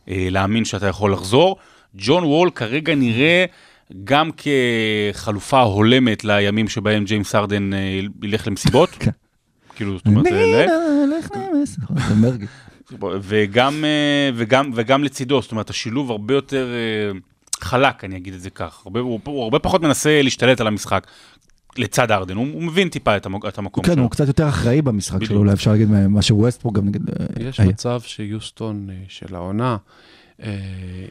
[0.10, 1.58] אה, להאמין שאתה יכול לחזור.
[1.96, 3.46] ג'ון וול כרגע נראה
[4.04, 4.30] גם
[5.14, 8.90] כחלופה הולמת לימים שבהם ג'יימס ארדן אה, ילך למסיבות.
[8.90, 9.12] כן.
[9.76, 10.26] כאילו, זאת אומרת,
[11.78, 12.46] נכון, זה מרגי.
[13.22, 17.20] וגם, אה, וגם, וגם לצידו, זאת אומרת, השילוב הרבה יותר אה,
[17.62, 18.82] חלק, אני אגיד את זה כך.
[18.86, 21.08] הרבה, הוא, הוא הרבה פחות מנסה להשתלט על המשחק
[21.78, 24.04] לצד ארדן, הוא, הוא מבין טיפה את, המק, את המקום כן, שלו.
[24.04, 25.30] הוא קצת יותר אחראי במשחק בדיוק.
[25.30, 27.10] שלו, אולי אפשר להגיד מה שווסטבוק גם נגיד.
[27.10, 27.70] אה, יש היה.
[27.70, 29.78] מצב שיוסטון של העונה,
[30.44, 30.52] אה,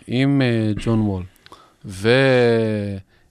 [0.06, 1.22] עם אה, ג'ון וול,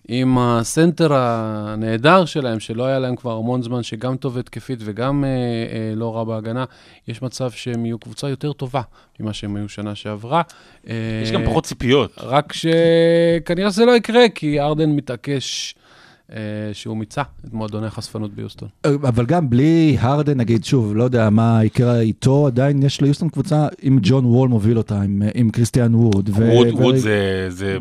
[0.09, 5.29] ועם הסנטר הנהדר שלהם, שלא היה להם כבר המון זמן, שגם טוב התקפית וגם אה,
[5.29, 6.65] אה, לא רע בהגנה,
[7.07, 8.81] יש מצב שהם יהיו קבוצה יותר טובה
[9.19, 10.41] ממה שהם היו שנה שעברה.
[10.89, 10.93] אה,
[11.23, 12.13] יש גם פחות ציפיות.
[12.17, 15.81] רק שכנראה זה לא יקרה, כי ארדן מתעקש אה,
[16.73, 18.69] שהוא מיצה את מועדוני החשפנות ביוסטון.
[18.85, 23.67] אבל גם בלי הרדן, נגיד, שוב, לא יודע מה יקרה איתו, עדיין יש ליוסטון קבוצה
[23.81, 26.29] עם ג'ון וול מוביל אותה, עם, עם קריסטיאן ווד.
[26.29, 27.77] ו- ווד, ו- ווד זה, זה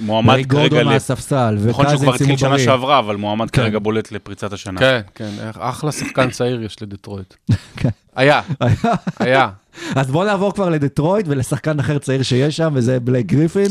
[0.00, 0.84] מועמד כרגע, גורדון.
[0.84, 2.58] מהספסל, נכון שהוא כבר אם התחיל שנה.
[2.58, 3.62] שעברה, אבל מועמד כן.
[3.62, 4.80] כרגע בולט לפריצת השנה.
[4.80, 7.34] כן, כן, אחלה שחקן צעיר יש לדטרויט.
[7.76, 7.88] כן.
[8.16, 8.40] היה,
[9.20, 9.48] היה.
[9.94, 13.68] אז בוא נעבור כבר לדטרויט ולשחקן אחר צעיר שיש שם, וזה בלייק גריפין.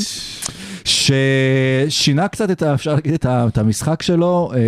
[1.06, 4.60] ששינה קצת את, אפשר להגיד, את את המשחק שלו, אה,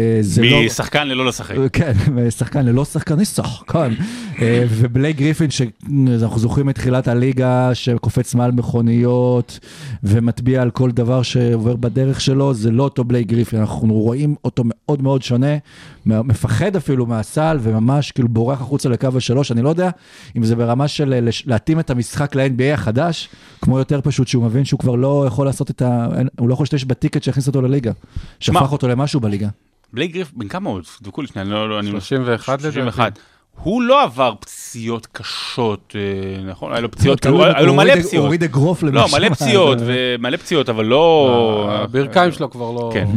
[0.41, 0.65] לא...
[0.65, 1.56] משחקן ללא לשחק.
[1.73, 1.93] כן,
[2.30, 3.93] שחקן ללא שחקן.
[4.41, 9.60] אה, ובלייק גריפין, שאנחנו זוכרים את תחילת הליגה, שקופץ מעל מכוניות
[10.04, 14.63] ומטביע על כל דבר שעובר בדרך שלו, זה לא אותו בלייק גריפין, אנחנו רואים אותו
[14.65, 15.58] מאוד מאוד שונה,
[16.06, 19.89] מפחד אפילו מהסל, וממש כאילו בורח החוצה לקו השלוש, אני לא יודע
[20.38, 23.30] אם זה ברמה של אה, להתאים את המשחק ל-NBA החדש,
[23.62, 26.08] כמו יותר פשוט שהוא מבין שהוא כבר לא יכול לעשות את ה...
[26.17, 27.92] אין- הוא לא יכול להשתמש בטיקט שהכניס אותו לליגה,
[28.40, 29.48] שהפך אותו למשהו בליגה.
[29.94, 30.82] בלייק גריף, בן כמה הוא?
[31.00, 31.92] תבדקו לי שנייה, אני לא, לא, אני...
[31.92, 32.74] 31 לדעתי.
[32.74, 33.20] 31.
[33.63, 36.72] הוא לא עבר פציעות קשות, אה, נכון?
[36.72, 38.26] היה לו פציעות, תלוי, כאילו, היו לו הוא מלא פציעות.
[38.26, 39.18] הוריד אגרוף לא, למישהו.
[39.18, 41.70] מלא פציעות, ומלא פציעות, אבל לא...
[41.72, 42.90] הברכיים שלו כבר לא...
[42.94, 43.08] כן,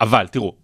[0.00, 0.54] אבל תראו,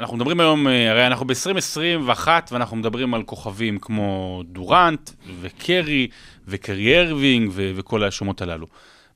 [0.00, 6.08] אנחנו מדברים היום, אה, הרי אנחנו ב-2021 ואנחנו מדברים על כוכבים כמו דורנט וקרי
[6.48, 8.66] וקרי ארווינג וכל השמות הללו.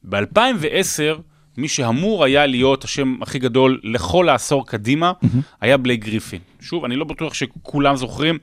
[0.05, 1.21] ב-2010,
[1.61, 5.13] מי שאמור היה להיות השם הכי גדול לכל העשור קדימה,
[5.61, 6.41] היה בלייק גריפין.
[6.61, 8.39] שוב, אני לא בטוח שכולם זוכרים,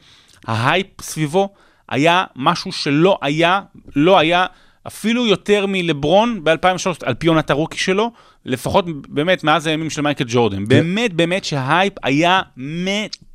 [0.48, 1.50] ההייפ סביבו
[1.90, 3.62] היה משהו שלא היה,
[3.96, 4.46] לא היה
[4.88, 8.12] אפילו יותר מלברון ב-2003, על פי עונת ה rookie שלו,
[8.46, 10.66] לפחות באמת מאז הימים של מייקל ג'ורדן.
[10.66, 13.27] באמת, באמת שההייפ היה מטורף.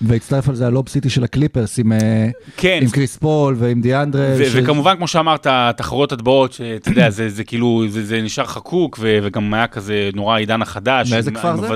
[0.00, 3.80] והצטרף על זה ה Lob City של הקליפרס עם, אה, כן, עם קריס פול ועם
[3.80, 4.26] דיאנדרה.
[4.38, 5.46] ו- ש- וכמובן, כמו שאמרת,
[5.76, 10.10] תחרויות ההטבעות, שאתה יודע, זה, זה כאילו, זה, זה נשאר חקוק, ו- וגם היה כזה
[10.14, 11.12] נורא העידן החדש.
[11.12, 11.66] מאיזה עם- כפר עם זה?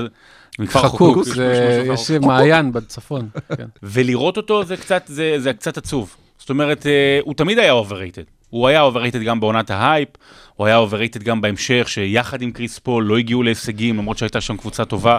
[0.59, 1.23] מכפר חקוק, חקוק.
[1.35, 3.27] זה- יש מעיין בצפון.
[3.57, 3.65] כן.
[3.83, 6.15] ולראות אותו זה קצת, זה, זה קצת עצוב.
[6.39, 8.23] זאת אומרת, אה, הוא תמיד היה overrated.
[8.49, 10.09] הוא היה overrated גם בעונת ההייפ,
[10.55, 14.57] הוא היה overrated גם בהמשך, שיחד עם קריס פול לא הגיעו להישגים, למרות שהייתה שם
[14.57, 15.17] קבוצה טובה.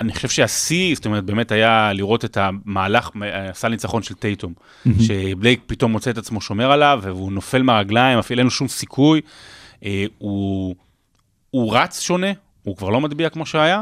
[0.00, 4.14] אה, אני חושב שהשיא, זאת אומרת, באמת היה לראות את המהלך, אה, הסל ניצחון של
[4.14, 4.52] טייטום,
[5.00, 9.20] שבלייק פתאום מוצא את עצמו שומר עליו, והוא נופל מהרגליים, אפילו אין לו שום סיכוי.
[9.84, 10.74] אה, הוא,
[11.50, 12.32] הוא רץ שונה,
[12.62, 13.80] הוא כבר לא מטביע כמו שהיה,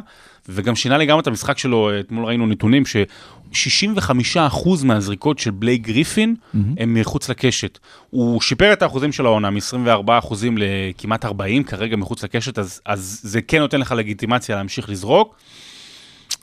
[0.48, 6.34] וגם שינה לגמרי את המשחק שלו, אתמול ראינו נתונים ש-65% מהזריקות של בלייק גריפין
[6.78, 7.78] הם מחוץ לקשת.
[8.10, 13.42] הוא שיפר את האחוזים של העונה מ-24% לכמעט 40, כרגע מחוץ לקשת, אז, אז זה
[13.42, 15.36] כן נותן לך לגיטימציה להמשיך לזרוק,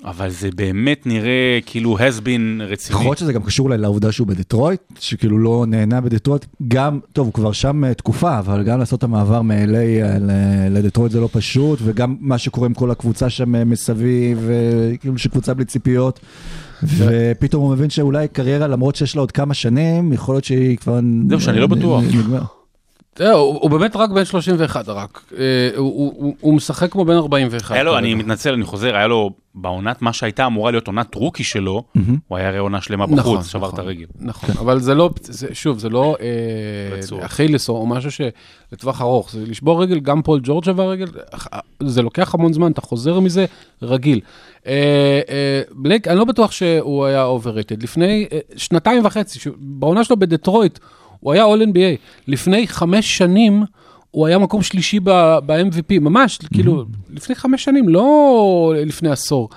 [0.05, 2.95] אבל זה באמת נראה כאילו has been רציני.
[2.99, 7.25] יכול להיות שזה גם קשור אולי לעובדה שהוא בדטרויט, שכאילו לא נהנה בדטרויט, גם, טוב,
[7.25, 10.17] הוא כבר שם אה, תקופה, אבל גם לעשות את המעבר מ-LA אה,
[10.71, 14.49] לדטרויט זה לא פשוט, וגם מה שקורה עם כל הקבוצה שם אה, מסביב,
[14.99, 16.19] כאילו שקבוצה בלי ציפיות,
[16.83, 20.99] ופתאום הוא מבין שאולי קריירה, למרות שיש לה עוד כמה שנים, יכול להיות שהיא כבר...
[21.29, 22.03] זהו, שאני לא בטוח.
[23.19, 25.21] הוא הוא באמת רק בן 31 רק.
[25.77, 27.71] הוא- הוא הוא- משחק כמו בן 41.
[27.75, 27.97] היה לו.
[27.97, 31.83] אני מתנצל, אני חוזר, היה לו בעונת, מה שהייתה אמורה להיות עונת rookie שלו,
[32.27, 33.85] הוא היה הרי עונה שלמה נכון, בחוץ, שבר את נכון.
[33.85, 34.05] הרגל.
[34.19, 36.15] נכון, אבל זה לא, זה, שוב, זה לא.
[36.21, 41.07] אה, אכילס או משהו שלטווח ארוך, זה לשבור רגל, גם פול ג'ורג' שבר רגל,
[41.83, 43.45] זה לוקח המון זמן, אתה חוזר מזה
[43.81, 44.19] רגיל.
[44.67, 47.83] אה, אה, בלייק, אני לא בטוח שהוא היה overrated.
[47.83, 50.79] לפני אה, שנתיים וחצי, בעונה שלו בדטרויט,
[51.19, 51.97] הוא היה All NBA.
[52.27, 53.63] לפני חמש שנים,
[54.15, 59.49] הוא היה מקום שלישי ב-MVP, ממש, כאילו, לפני חמש שנים, לא לפני עשור.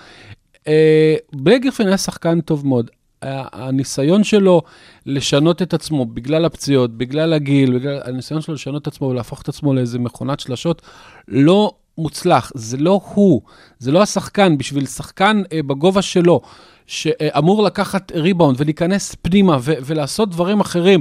[0.69, 2.91] אה, בלייק גריפין היה שחקן טוב מאוד.
[3.23, 4.63] הניסיון שלו
[5.07, 9.49] לשנות את עצמו בגלל הפציעות, בגלל הגיל, בגלל הניסיון שלו לשנות את עצמו ולהפוך את
[9.49, 10.83] עצמו לאיזה מכונת שלשות,
[11.29, 12.53] לא מוצלח.
[12.55, 13.41] זה לא הוא,
[13.79, 14.59] זה לא השחקן.
[14.59, 16.41] בשביל שחקן אה, בגובה שלו,
[16.87, 21.01] שאמור לקחת ריבאונד ולהיכנס פנימה ו- ולעשות דברים אחרים,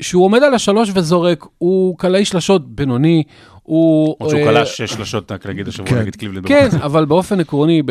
[0.00, 3.22] שהוא עומד על השלוש וזורק, הוא קלעי שלשות בינוני,
[3.62, 4.16] הוא...
[4.20, 5.98] למרות שהוא אה, קלע שש שלשות, רק להגיד השבוע, כן.
[5.98, 6.46] נגד קליבלנד.
[6.46, 7.82] כן, אבל באופן עקרוני,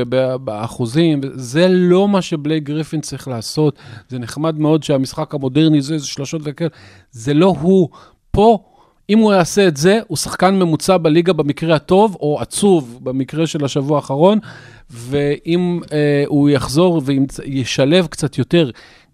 [0.43, 3.79] באחוזים, זה לא מה שבלייק גריפין צריך לעשות.
[4.09, 6.69] זה נחמד מאוד שהמשחק המודרני זה, זה שלושות וכאלה,
[7.11, 7.89] זה לא הוא.
[8.31, 8.57] פה,
[9.09, 13.65] אם הוא יעשה את זה, הוא שחקן ממוצע בליגה במקרה הטוב, או עצוב במקרה של
[13.65, 14.39] השבוע האחרון,
[14.89, 18.71] ואם אה, הוא יחזור וישלב קצת יותר,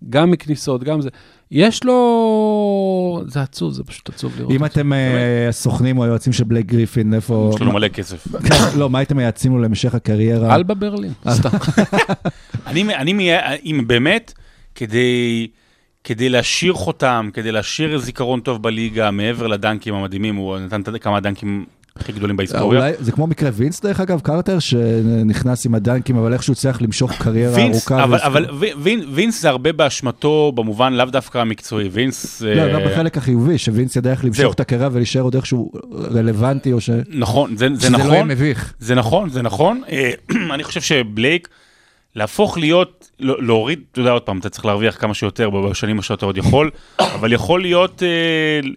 [0.10, 1.10] גם מכניסות, גם זה,
[1.52, 3.24] יש לו...
[3.28, 4.52] זה עצוב, זה פשוט עצוב לראות.
[4.52, 7.52] אם אתם אה, הסוכנים או היועצים של בלייק גריפין, איפה...
[7.56, 8.28] יש לנו מלא כסף.
[8.80, 10.56] לא, מה הייתם מייעצים לו להמשך הקריירה?
[10.56, 11.50] אלבה ברלין, סתם.
[12.68, 14.34] אני, אם באמת,
[14.76, 15.48] כדי,
[16.04, 21.65] כדי להשאיר חותם, כדי להשאיר זיכרון טוב בליגה, מעבר לדנקים המדהימים, הוא נתן כמה הדנקים
[21.99, 22.79] הכי גדולים בהיסטוריה.
[22.79, 27.12] אולי, זה כמו מקרה וינס דרך אגב, קרטר, שנכנס עם הדנקים, אבל איכשהו הצליח למשוך
[27.12, 28.03] קריירה וינס, ארוכה.
[28.03, 31.88] אבל, אבל ו- וין- וינס זה הרבה באשמתו, במובן לאו דווקא המקצועי.
[31.88, 32.41] וינס...
[32.41, 34.25] לא, אה, גם בחלק החיובי, שווינס ידע איך.
[34.25, 35.71] למשוך את הקריירה ולהישאר עוד איכשהו
[36.13, 36.89] רלוונטי, או ש...
[37.10, 38.27] נכון, זה, זה שזה לא יהיה נכון.
[38.27, 38.73] מביך.
[38.79, 39.81] זה נכון, זה נכון.
[39.89, 40.12] אה,
[40.53, 41.47] אני חושב שבלייק,
[42.15, 46.25] להפוך להיות, לא- להוריד, אתה יודע, עוד פעם, אתה צריך להרוויח כמה שיותר בשנים שאתה
[46.25, 48.69] עוד יכול, אבל יכול להיות, אה,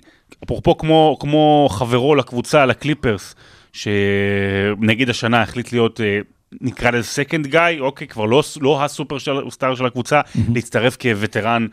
[0.45, 3.35] אפרופו כמו, כמו חברו לקבוצה, לקליפרס,
[3.73, 6.01] שנגיד השנה החליט להיות...
[6.01, 6.21] אה,
[6.61, 10.21] נקרא לזה second guy, אוקיי, כבר לא, לא הסופר של, star של הקבוצה,
[10.55, 11.67] להצטרף כ veteran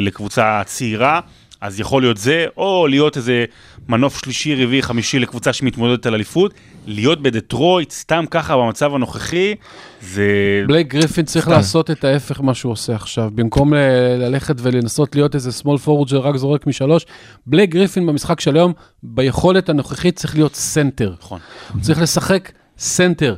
[0.00, 1.20] לקבוצה צעירה,
[1.60, 3.44] אז יכול להיות זה, או להיות איזה
[3.88, 6.54] מנוף שלישי, רביעי, חמישי לקבוצה שמתמודדת על אליפות,
[6.86, 9.54] להיות בדטרויט, סתם ככה במצב הנוכחי,
[10.00, 10.24] זה...
[10.66, 13.30] בלייק גריפין צריך לעשות את ההפך מה שהוא עושה עכשיו.
[13.34, 13.76] במקום ל-
[14.18, 17.06] ללכת ולנסות להיות איזה small forward שרק זורק משלוש,
[17.46, 21.14] בלייק גריפין במשחק של היום, ביכולת הנוכחית צריך להיות סנטר.
[21.20, 21.40] נכון.
[21.72, 23.34] הוא צריך לשחק סנטר.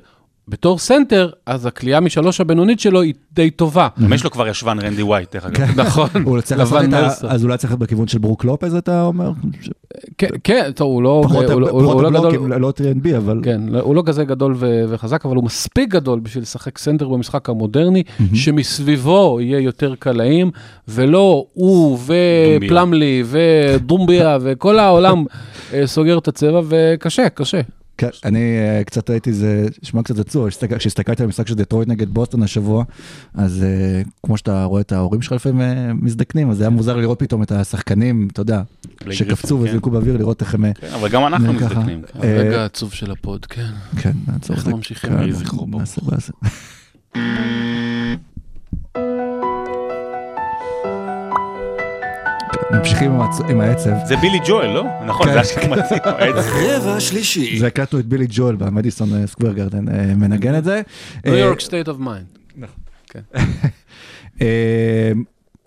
[0.51, 3.89] בתור סנטר, אז הקליעה משלוש הבינונית שלו היא די טובה.
[4.05, 5.81] גם יש לו כבר ישבן רנדי ווייט, דרך אגב.
[5.81, 6.09] נכון,
[6.59, 6.91] לבן.
[6.91, 7.31] מלסון.
[7.31, 9.31] אז אולי צריך בכיוון של ברוק לופז, אתה אומר?
[10.19, 12.11] כן, כן, טוב, הוא לא, פחות הוא, לא-
[12.49, 13.41] לא לא 3NB, אבל...
[13.43, 14.55] כן, לא- הוא לא כזה גדול
[14.89, 18.03] וחזק, אבל הוא מספיק גדול בשביל לשחק סנטר במשחק המודרני,
[18.35, 20.51] שמסביבו יהיה יותר קלעים,
[20.89, 25.25] ולא הוא ופלמלי ודומביה וכל העולם
[25.75, 27.61] אה, סוגר את הצבע, וקשה, קשה.
[28.01, 31.89] כן, אני אה, קצת ראיתי זה, שמע קצת עצוב, כשהסתכל- כשהסתכלתי על המשחק של דטרויט
[31.89, 32.85] נגד בוסטון השבוע,
[33.35, 36.97] אז אה, כמו שאתה רואה את ההורים שלך לפעמים אה, מזדקנים, אז זה היה מוזר
[36.97, 38.63] לראות פתאום את השחקנים, אתה יודע,
[39.11, 40.73] שקפצו גריפין, וזרקו באוויר, לראות איך הם...
[40.73, 41.53] כן, אבל גם אנחנו.
[41.53, 42.03] מזדקנים.
[42.13, 42.19] כן.
[42.29, 43.71] הרגע העצוב של הפוד, כן.
[43.99, 44.77] כן, נעצור איך את זה.
[44.77, 45.11] ממשיכים?
[45.11, 45.81] כן, יהי זכרו ברוך.
[45.81, 46.33] נעשה, נעשה.
[52.81, 53.91] ממשיכים עם העצ- עם העצב.
[54.07, 54.85] זה בילי ג'ואל, לא?
[55.07, 55.33] נכון, כן.
[55.33, 55.59] זה השיר.
[56.05, 56.45] העץ.
[56.67, 57.59] רבע שלישי.
[57.59, 60.83] זה הקלטנו את בילי ג'ואל במדיסון אה, סקוויר גרדן אה, מנגן את זה.
[61.25, 62.27] New York State of Mind.
[64.43, 65.13] אה,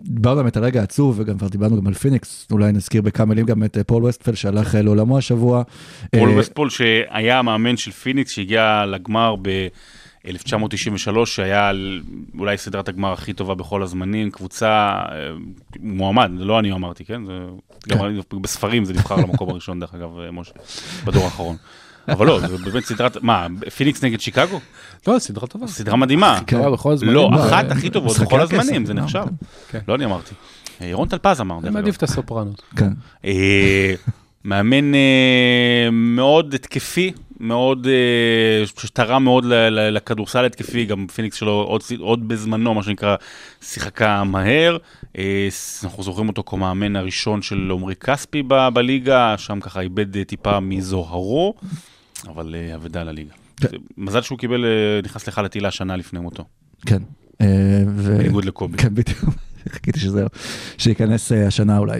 [0.02, 3.46] דיברנו באמת על רגע עצוב וגם כבר דיברנו גם על פיניקס, אולי נזכיר בכמה מילים
[3.46, 5.62] גם את אה, פול ווסטפל שהלך לעולמו השבוע.
[6.10, 9.34] פול אה, וסטפול שהיה המאמן של פיניקס שהגיע לגמר
[10.26, 12.02] ב-1993, שהיה על-
[12.38, 14.68] אולי סדרת הגמר הכי טובה בכל הזמנים, קבוצה,
[15.12, 15.30] אה,
[15.80, 17.20] מועמד, זה לא אני אמרתי, כן?
[17.26, 17.32] זה,
[17.88, 17.98] גם
[18.40, 20.52] בספרים זה נבחר למקום הראשון, דרך אגב, אה, משה,
[21.04, 21.56] בדור האחרון.
[22.08, 24.60] אבל לא, זה באמת סדרת, מה, פיניקס נגד שיקגו?
[25.06, 25.66] לא, סדרה טובה.
[25.66, 26.40] סדרה מדהימה.
[26.46, 26.56] כן.
[26.56, 27.14] טובה בכל הזמנים.
[27.14, 29.24] לא, אה, אחת הכי טובות בכל הזמנים, זה נחשב.
[29.70, 29.78] כן.
[29.88, 30.34] לא אני אמרתי.
[30.80, 31.70] אה, ירון טלפז אמר, אני.
[31.70, 32.62] מעדיף את הסופרנות.
[32.76, 32.92] כן.
[33.24, 33.94] אה,
[34.44, 35.00] מאמן אה,
[35.92, 42.82] מאוד התקפי, מאוד, אה, שתרם מאוד לכדורסל התקפי, גם פיניקס שלו עוד, עוד בזמנו, מה
[42.82, 43.16] שנקרא,
[43.60, 44.76] שיחקה מהר.
[45.18, 45.48] אה,
[45.84, 50.60] אנחנו זוכרים אותו כמאמן הראשון של עמרי כספי ב- בליגה, שם ככה איבד אה, טיפה
[50.60, 51.54] מזוהרו,
[52.28, 53.32] אבל אבדה לליגה.
[53.60, 53.68] כן.
[53.96, 54.64] מזל שהוא קיבל,
[55.04, 56.44] נכנס לך לתהילה שנה לפני מותו,
[56.86, 57.02] כן.
[57.96, 58.78] ו- בניגוד לקובי.
[58.78, 59.24] כן, בדיוק.
[59.72, 60.24] חיכיתי שזה,
[60.78, 61.98] שייכנס השנה אולי.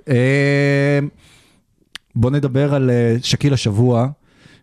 [2.16, 2.90] בוא נדבר על
[3.22, 4.08] שקיל השבוע.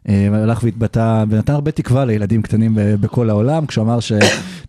[0.10, 4.00] אה, הלך והתבטא ונתן הרבה תקווה לילדים קטנים בכל העולם, כשהוא אמר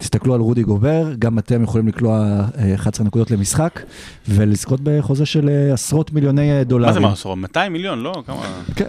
[0.03, 2.19] שתסתכלו על רודי גובר, גם אתם יכולים לקלוע
[2.59, 3.81] אה, 11 נקודות למשחק
[4.29, 6.89] ולזכות בחוזה של אה, עשרות מיליוני אה, דולרים.
[6.89, 7.37] מה זה מה, עשור?
[7.37, 7.99] 200 מיליון?
[8.03, 8.23] לא?
[8.27, 8.63] כמה?
[8.77, 8.89] כן.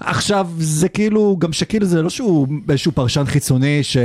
[0.00, 3.96] עכשיו, זה כאילו, גם שקיל זה לא שהוא איזשהו פרשן חיצוני ש,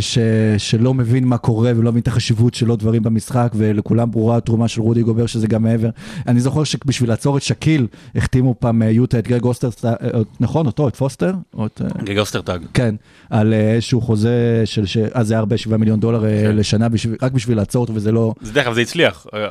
[0.00, 0.18] ש,
[0.58, 4.80] שלא מבין מה קורה ולא מבין את החשיבות שלו דברים במשחק, ולכולם ברורה התרומה של
[4.80, 5.88] רודי גובר שזה גם מעבר.
[6.28, 9.92] אני זוכר שבשביל לעצור את שקיל, החתימו פעם אה, יוטה את גרג אוסטר, אה,
[10.40, 11.32] נכון, אותו, את פוסטר?
[11.54, 12.60] או את, אה, גרג אוסטרטאג.
[12.74, 12.94] כן,
[13.30, 16.56] על אה, איזשהו חוזה של, ש- אז זה הרבה 7 מיליון דולר אה, כן.
[16.56, 18.34] לשנה, בשביל, רק בשביל לעצור אותו, וזה לא...
[18.40, 19.46] זה דרך אגב, זה הצליח אה,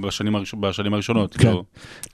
[0.00, 1.34] בשנים הראש- בשנים הראשונות.
[1.36, 1.38] כן.
[1.38, 1.64] כאילו.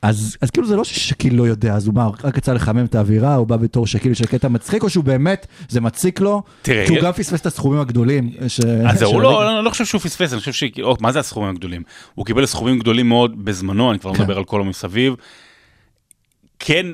[0.02, 2.94] אז, אז כאילו זה לא ששקיל לא יודע, אז הוא מה, רק רצה לחמם את
[2.94, 6.86] האווירה, הוא בא בתור שקיל של קטע מצחיק, או שהוא באמת, זה מציק לו, תראה,
[6.86, 8.30] כי הוא גם פספס את הסכומים הגדולים.
[8.48, 8.60] ש...
[8.60, 9.56] אז הוא לא.
[9.56, 10.64] אני לא חושב שהוא פספס, אני חושב ש...
[10.82, 11.82] או, מה זה הסכומים הגדולים?
[12.14, 14.22] הוא קיבל סכומים גדולים מאוד בזמנו, אני כבר לא כן.
[14.22, 15.14] מדבר על כל המסביב.
[16.58, 16.86] כן,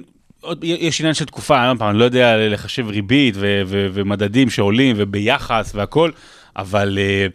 [0.47, 4.97] עוד, יש עניין של תקופה, פעם, אני לא יודע לחשב ריבית ו- ו- ומדדים שעולים
[4.99, 6.11] וביחס והכל,
[6.57, 7.33] אבל uh,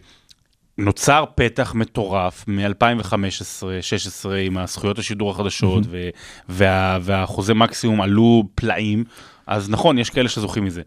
[0.78, 6.08] נוצר פתח מטורף מ-2015-2016 עם הזכויות השידור החדשות ו-
[6.48, 9.04] וה- והחוזה מקסימום עלו פלאים,
[9.46, 10.82] אז נכון, יש כאלה שזוכים מזה.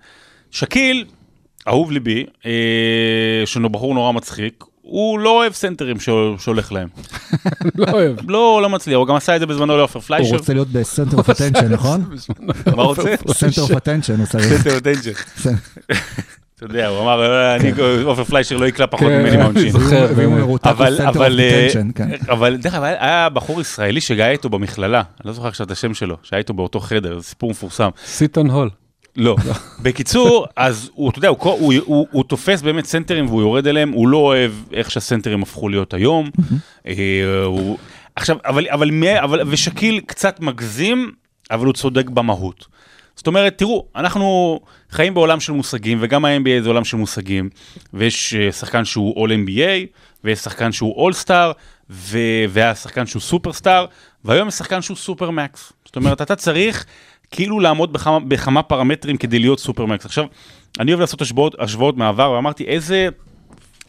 [0.51, 1.05] שקיל,
[1.67, 2.51] אהוב ליבי, אה,
[3.45, 6.87] שהוא בחור נורא מצחיק, הוא לא אוהב סנטרים שהול- שהולך להם.
[7.75, 8.15] לא אוהב.
[8.31, 10.35] לא, לא מצליח, הוא גם עשה את זה בזמנו לעופר הוא פליישר.
[10.37, 12.03] רוצה להיות ב center of attention, נכון?
[12.75, 13.15] מה רוצה?
[13.33, 14.45] center of attention הוא צריך.
[14.57, 15.11] center attention.
[16.55, 17.71] אתה יודע, הוא אמר, "אה, אני,
[18.03, 19.75] עופר פליישר לא יקלע פחות כן, ממני מהעונשין.
[19.75, 19.81] הוא
[20.41, 21.07] הוא אבל, אוף אה,
[21.95, 22.09] כן.
[22.29, 25.71] אבל דרך אגב, היה היה בחור ישראלי שהיה איתו במכללה, אני לא זוכר עכשיו את
[25.71, 27.89] השם שלו, שהיה איתו באותו חדר, זה סיפור מפורסם.
[28.05, 28.69] סיטון הול.
[29.15, 29.35] לא.
[29.83, 33.91] בקיצור, אז הוא, אתה יודע, הוא, הוא, הוא, הוא תופס באמת סנטרים והוא יורד אליהם,
[33.91, 36.29] הוא לא אוהב איך שהסנטרים הפכו להיות היום.
[36.87, 36.93] אה,
[37.45, 37.77] הוא...
[38.15, 38.89] עכשיו, אבל, אבל,
[39.23, 41.11] אבל, ושקיל קצת מגזים,
[41.51, 42.67] אבל הוא צודק במהות.
[43.15, 44.59] זאת אומרת, תראו, אנחנו
[44.91, 47.49] חיים בעולם של מושגים, וגם ה-NBA זה עולם של מושגים,
[47.93, 49.87] ויש אה, שחקן שהוא All-NBA,
[50.23, 51.53] ויש שחקן שהוא All-Star,
[51.89, 53.85] ו- והשחקן שהוא סופרסטאר,
[54.25, 55.73] והיום יש שחקן שהוא סופר-מקס.
[55.85, 56.85] זאת אומרת, אתה צריך
[57.35, 60.05] כאילו לעמוד בכמה, בכמה פרמטרים כדי להיות סופר-מקס.
[60.05, 60.25] עכשיו,
[60.79, 63.07] אני אוהב לעשות השוואות, השוואות מהעבר, ואמרתי, איזה,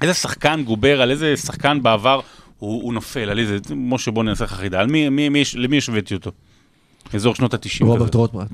[0.02, 2.20] איזה שחקן גובר, על איזה שחקן בעבר
[2.58, 5.56] הוא, הוא נופל, על איזה, משה בוא נעשה לך חידה, על מי, מי, מי, יש-
[5.56, 6.30] למי השוויתי אותו?
[7.14, 7.84] אזור שנות ה-90.
[7.84, 8.48] רוברט רוטברט.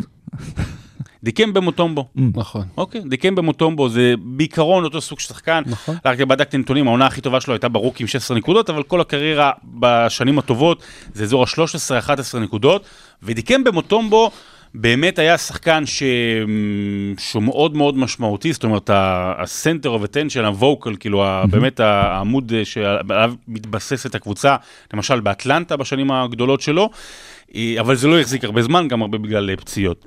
[1.24, 2.09] דיקם במוטומבו.
[2.35, 2.62] נכון.
[2.76, 5.62] אוקיי, דיקם במוטומבו זה בעיקרון אותו סוג של שחקן.
[5.66, 5.96] נכון.
[6.05, 9.50] רק בדקתי נתונים, העונה הכי טובה שלו הייתה ברוק עם 16 נקודות, אבל כל הקריירה
[9.81, 10.83] בשנים הטובות
[11.14, 12.85] זה אזור ה-13-11 נקודות,
[13.22, 14.31] ודיקם במוטומבו
[14.74, 16.02] באמת היה שחקן ש...
[17.18, 22.64] שהוא מאוד מאוד משמעותי, זאת אומרת, ה-center of attention, ה-vocal, כאילו, ה- באמת העמוד אה,
[22.64, 24.57] שעליו מתבססת הקבוצה,
[24.94, 26.90] למשל באטלנטה בשנים הגדולות שלו,
[27.55, 30.05] אה, אבל זה לא החזיק הרבה זמן, גם הרבה בגלל אה, פציעות.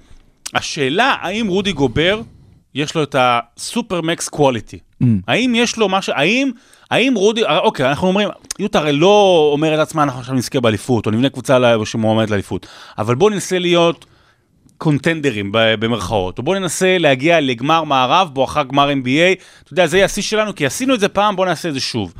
[0.53, 2.21] השאלה, האם רודי גובר,
[2.75, 4.79] יש לו את הסופר-מקס קואליטי?
[5.27, 6.51] האם יש לו משהו, האם,
[6.91, 8.29] האם רודי, אוקיי, אנחנו אומרים,
[8.59, 12.67] יוטה הרי לא אומרת לעצמה, אנחנו עכשיו נזכה באליפות, או נבנה קבוצה שמועמדת לאליפות,
[12.97, 14.05] אבל בואו ננסה להיות
[14.77, 20.05] קונטנדרים במרכאות, או בואו ננסה להגיע לגמר מערב, בואכה גמר NBA, אתה יודע, זה יהיה
[20.05, 22.13] השיא שלנו, כי עשינו את זה פעם, בואו נעשה את זה שוב.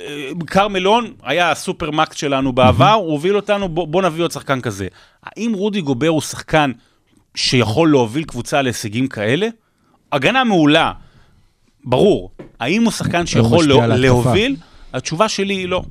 [0.00, 4.60] אה, כרמלון היה הסופר מקס שלנו בעבר, הוא הוביל אותנו, בוא, בוא נביא עוד שחקן
[4.60, 4.86] כזה.
[5.24, 6.72] האם רודי גובר הוא שחקן
[7.34, 9.48] שיכול להוביל קבוצה להישגים כאלה?
[10.12, 10.92] הגנה מעולה,
[11.84, 12.30] ברור.
[12.60, 13.96] האם הוא שחקן שיכול לה- ההתקפה.
[13.96, 14.56] להוביל?
[14.92, 15.82] התשובה שלי היא לא.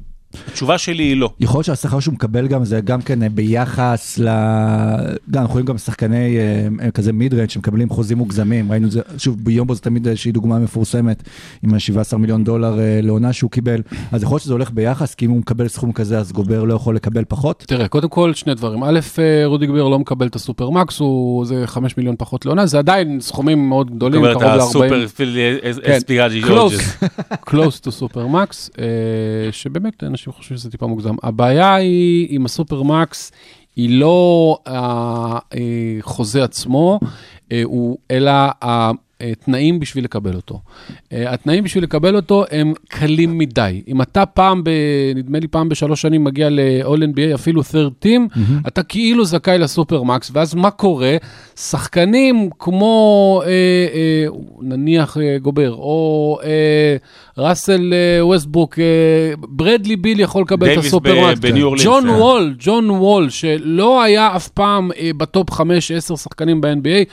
[0.48, 1.30] התשובה שלי היא לא.
[1.40, 4.28] יכול להיות שהשכר שהוא מקבל גם זה גם כן אה, ביחס ל...
[5.32, 6.38] גם אנחנו רואים גם שחקני
[6.82, 10.60] אה, כזה mid-range שמקבלים חוזים מוגזמים, ראינו את זה, שוב ביומבו זה תמיד איזושהי דוגמה
[10.60, 11.24] מפורסמת
[11.64, 15.26] עם ה-17 מיליון דולר אה, לעונה שהוא קיבל, אז יכול להיות שזה הולך ביחס, כי
[15.26, 17.64] אם הוא מקבל סכום כזה אז גובר לא יכול לקבל פחות.
[17.68, 18.84] תראה, קודם כל, שני דברים.
[18.84, 22.66] א', אה, רודי גבר לא מקבל את הסופר מקס, הוא זה 5 מיליון פחות לעונה,
[22.66, 24.62] זה עדיין סכומים מאוד גדולים, קרוב ל-40.
[24.62, 25.38] הסופר פיל
[26.48, 26.98] ג'ורג'ס.
[28.80, 28.86] אה,
[29.52, 31.16] שבאמת אנשים חושבים שזה טיפה מוגזם.
[31.24, 33.32] הבעיה היא עם הסופר מקס,
[33.76, 37.00] היא לא החוזה עצמו,
[37.52, 38.32] אה, הוא, אלא
[39.22, 40.60] התנאים בשביל לקבל אותו.
[41.14, 43.82] אה, התנאים בשביל לקבל אותו הם קלים מדי.
[43.88, 44.70] אם אתה פעם, ב,
[45.16, 49.66] נדמה לי פעם בשלוש שנים מגיע ל-all NBA, אפילו third team, אתה כאילו זכאי ל
[49.66, 51.16] super max, ואז מה קורה?
[51.60, 54.26] שחקנים כמו אה, אה,
[54.62, 56.96] נניח אה, גובר, או אה,
[57.38, 58.86] ראסל אה, ווסטברוק, אה,
[59.50, 61.40] ברדלי ביל יכול לקבל את דייוויס הסופר ב- max.
[61.40, 62.10] בניו אורלינס, ג'ון כן.
[62.10, 65.62] וול, ג'ון וול, שלא היה אף פעם אה, ב top 5-10
[66.18, 67.06] שחקנים ב-NBA,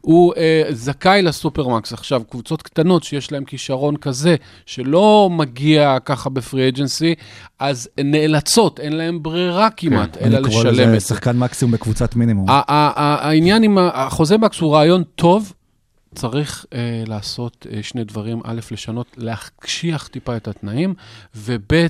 [0.00, 1.92] הוא אה, זכאי ל supermax.
[1.92, 4.36] עכשיו, קבוצות קטנות שיש להן כישרון כזה,
[4.66, 7.14] שלא מגיע ככה בפרי אג'נסי,
[7.58, 10.44] אז נאלצות, אין להן ברירה כמעט, אלא כן.
[10.44, 11.06] אני קורא לשלם לזה את זה.
[11.06, 12.46] שחקן מקסימום בקבוצת מינימום.
[12.48, 15.52] העניין עם החוזה מקס הוא רעיון טוב,
[16.14, 20.94] צריך אה, לעשות אה, שני דברים, א', לשנות, להקשיח טיפה את התנאים,
[21.36, 21.86] וב', אה,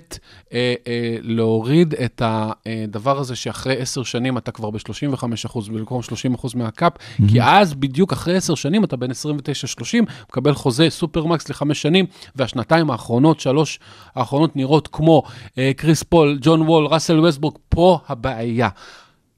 [0.52, 6.92] אה, להוריד את הדבר הזה שאחרי עשר שנים אתה כבר ב-35% במקום 30% מהקאפ,
[7.28, 9.14] כי אז בדיוק אחרי עשר שנים אתה בין 29-30,
[10.28, 12.06] מקבל חוזה super max לחמש שנים,
[12.36, 13.78] והשנתיים האחרונות, שלוש
[14.14, 15.22] האחרונות נראות כמו
[15.58, 18.68] אה, קריס פול, ג'ון וול, ראסל ווסטברוק, פה הבעיה.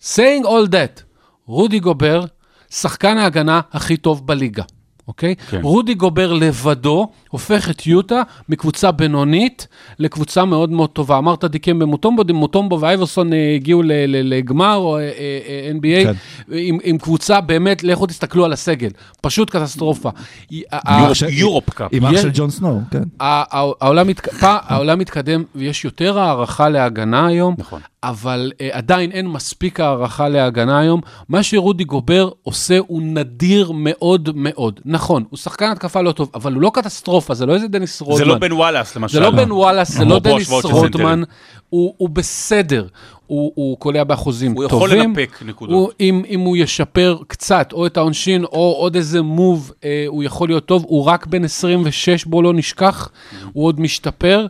[0.02, 1.02] saying all that,
[1.46, 2.24] רודי גובר,
[2.70, 4.62] שחקן ההגנה הכי טוב בליגה,
[5.08, 5.34] אוקיי?
[5.50, 5.60] כן.
[5.62, 9.66] רודי גובר לבדו הופך את יוטה מקבוצה בינונית
[9.98, 11.18] לקבוצה מאוד מאוד טובה.
[11.18, 16.12] אמרת דיקמבה מוטומבו, מוטומבו ואייברסון אה, הגיעו לגמר או אה, אה, NBA כן.
[16.52, 20.10] עם, עם קבוצה באמת, לכו תסתכלו על הסגל, פשוט קטסטרופה.
[21.28, 21.88] יורופ- קאפ.
[21.92, 23.02] עם אח של ג'ון סנואו, כן.
[23.20, 27.80] העולם מתקדם ויש יותר הערכה להגנה היום, נכון.
[28.02, 31.00] אבל uh, עדיין אין מספיק הערכה להגנה היום.
[31.28, 34.80] מה שרודי גובר עושה הוא נדיר מאוד מאוד.
[34.84, 38.18] נכון, הוא שחקן התקפה לא טוב, אבל הוא לא קטסטרופה, זה לא איזה דניס רודמן.
[38.18, 39.14] זה לא בן וואלאס, למשל.
[39.14, 41.24] זה לא בן וואלאס, זה לא דניס סנטרים.
[41.70, 42.86] הוא, הוא בסדר,
[43.30, 44.86] הוא, הוא קולע באחוזים הוא טובים.
[44.86, 45.74] יכול לנפק נקודות.
[45.74, 50.24] הוא, אם, אם הוא ישפר קצת, או את העונשין, או עוד איזה מוב, אה, הוא
[50.24, 50.84] יכול להיות טוב.
[50.88, 53.10] הוא רק בן 26, בואו לא נשכח,
[53.52, 54.46] הוא עוד משתפר.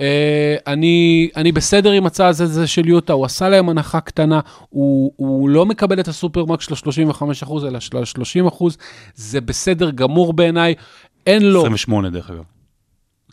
[0.00, 4.40] אה, אני, אני בסדר עם הצעה הזה של יוטה, הוא עשה להם הנחה קטנה,
[4.70, 8.64] הוא, הוא לא מקבל את הסופרמרק של ה-35%, אלא של ה-30%,
[9.14, 10.74] זה בסדר גמור בעיניי.
[11.28, 12.42] אין לו, 28 דרך אגב.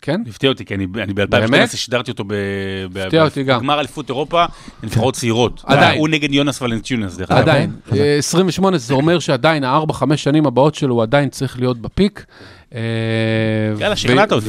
[0.00, 0.20] כן?
[0.28, 1.30] הפתיע אותי, כי אני אני באמת?
[1.30, 2.24] ב-2012 שידרתי אותו.
[2.28, 4.44] בגמר אליפות אירופה,
[4.82, 5.62] לנבחרות צעירות.
[5.66, 5.98] עדיין.
[5.98, 7.38] הוא נגד יונס ולנטיונס, דרך אגב.
[7.38, 12.24] עדיין, אה, 28 זה אומר שעדיין, ה-4-5 שנים הבאות שלו, הוא עדיין צריך להיות בפיק.
[12.74, 12.80] אה,
[13.80, 14.46] יאללה, שכנעת אותי.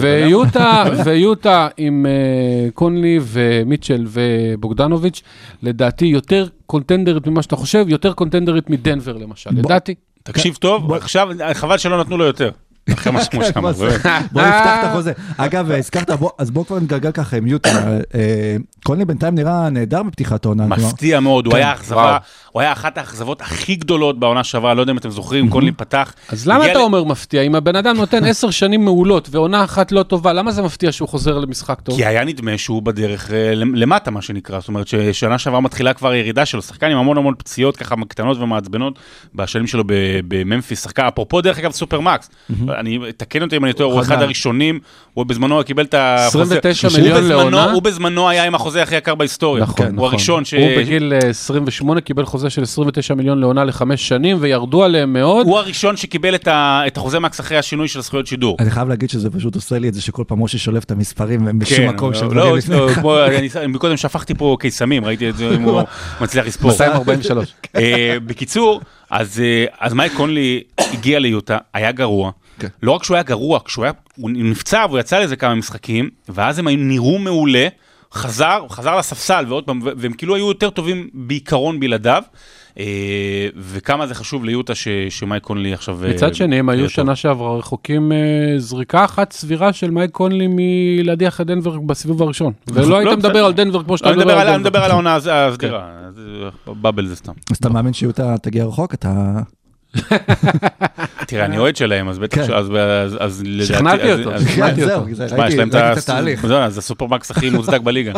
[1.05, 5.21] ויוטה, עם אה, קונלי ומיטשל ובוגדנוביץ',
[5.63, 9.95] לדעתי יותר קונטנדרית ממה שאתה חושב, יותר קונטנדרית מדנבר למשל, לדעתי.
[10.23, 12.51] תקשיב טוב, עכשיו, חבל שלא נתנו לו יותר.
[12.93, 13.75] אחרי מה כמו באמת.
[14.31, 15.11] בוא נפתח את החוזה.
[15.37, 17.69] אגב, הזכרת, אז בוא כבר נגלגל ככה עם יוטה.
[18.15, 20.63] אה, קונלי בינתיים נראה נהדר בפתיחת העונה.
[20.63, 22.17] כלומר, מפתיע מאוד, הוא כן, היה אכזבה.
[22.51, 26.13] הוא היה אחת האכזבות הכי גדולות בעונה שעברה, לא יודע אם אתם זוכרים, קונלי פתח.
[26.29, 27.41] אז למה אתה אומר מפתיע?
[27.41, 31.09] אם הבן אדם נותן עשר שנים מעולות ועונה אחת לא טובה, למה זה מפתיע שהוא
[31.09, 31.95] חוזר למשחק טוב?
[31.95, 34.59] כי היה נדמה שהוא בדרך אה, למטה, מה שנקרא.
[34.59, 38.37] זאת אומרת ששנה שעברה מתחילה כבר ירידה שלו, שחקן עם המון המון פציעות ככה קטנות
[38.37, 38.99] ומעצבנות
[39.35, 42.29] בשנים שלו ב- בממפיס, שחקן, אפרופו דרך אגב סופר מקס,
[42.77, 44.01] אני, תקן אותי אם אני טועה, הוא.
[44.01, 44.79] אחד הראשונים,
[45.13, 46.57] הוא בזמנו קיבל את החוזה.
[46.57, 47.71] 29 הוא מיליון בזמנו- לעונה.
[47.71, 49.63] הוא בזמנו היה עם החוזה הכי יקר בהיסטוריה.
[49.63, 50.09] נכון, הוא נכון.
[50.09, 50.53] הראשון ש...
[50.53, 55.45] הוא בגיל אה, 28 קיבל חוזה של 29 מיליון לעונה לחמש שנים, וירדו עליהם מאוד.
[55.47, 58.57] הוא הראשון שקיבל את החוזה מקס אחרי השינוי של זכויות שידור.
[58.59, 61.45] אני חייב להגיד שזה פשוט עושה לי את זה שכל פעם משה שולף את המספרים
[61.45, 63.73] והם בשום מקום של לא, דברים לא, לפני.
[63.73, 65.81] לא, קודם שפכתי פה קיסמים, ראיתי את זה, אם הוא
[66.21, 66.71] מצליח לספור.
[66.71, 67.53] 243.
[67.75, 72.31] אה, בקיצור, אז, אה, אז מייק קונלי הגיע ליוטה, היה גרוע.
[72.59, 72.67] כן.
[72.83, 76.59] לא רק שהוא היה גרוע, כשהוא היה, הוא נפצע והוא יצא לזה כמה משחקים, ואז
[76.59, 77.67] הם היו- נראו מעולה,
[78.13, 82.23] חזר, חזר לספסל, ועוד פעם, והם כאילו היו יותר טובים בעיקרון בלעדיו.
[82.79, 82.85] אה,
[83.57, 86.05] וכמה זה חשוב ליוטה ש- שמייק קונלי עכשיו...
[86.05, 86.89] אה, מצד שני, הם היו.
[86.89, 88.17] שנה שעברה רחוקים אה,
[88.59, 92.53] זריקה אחת סבירה של מייק קונלי מלהדיח את דנבר בסיבוב הראשון.
[92.73, 93.45] ולא היית לא, מדבר.
[93.45, 94.83] על דנבר כמו שאתה מדבר על- על אני מדבר דנבר.
[94.85, 95.89] על העונה הז- הסדירה,
[96.67, 97.33] בבל זה סתם.
[97.51, 98.93] אז אתה מאמין שיוטה תגיע רחוק?
[98.93, 99.39] אתה...
[101.27, 102.53] תראה, אני אוהד שלהם, אז בטח, כן.
[102.53, 103.65] אז- אז- אז לדעתי...
[103.73, 105.15] שכנעתי אז- אותו, אז- שכנעתי זהו, אותו.
[105.15, 106.45] זה- תשמע, יש ראיתי להם את התהליך.
[106.47, 108.11] זה זה הסופרמקס הכי מוצדק בליגה.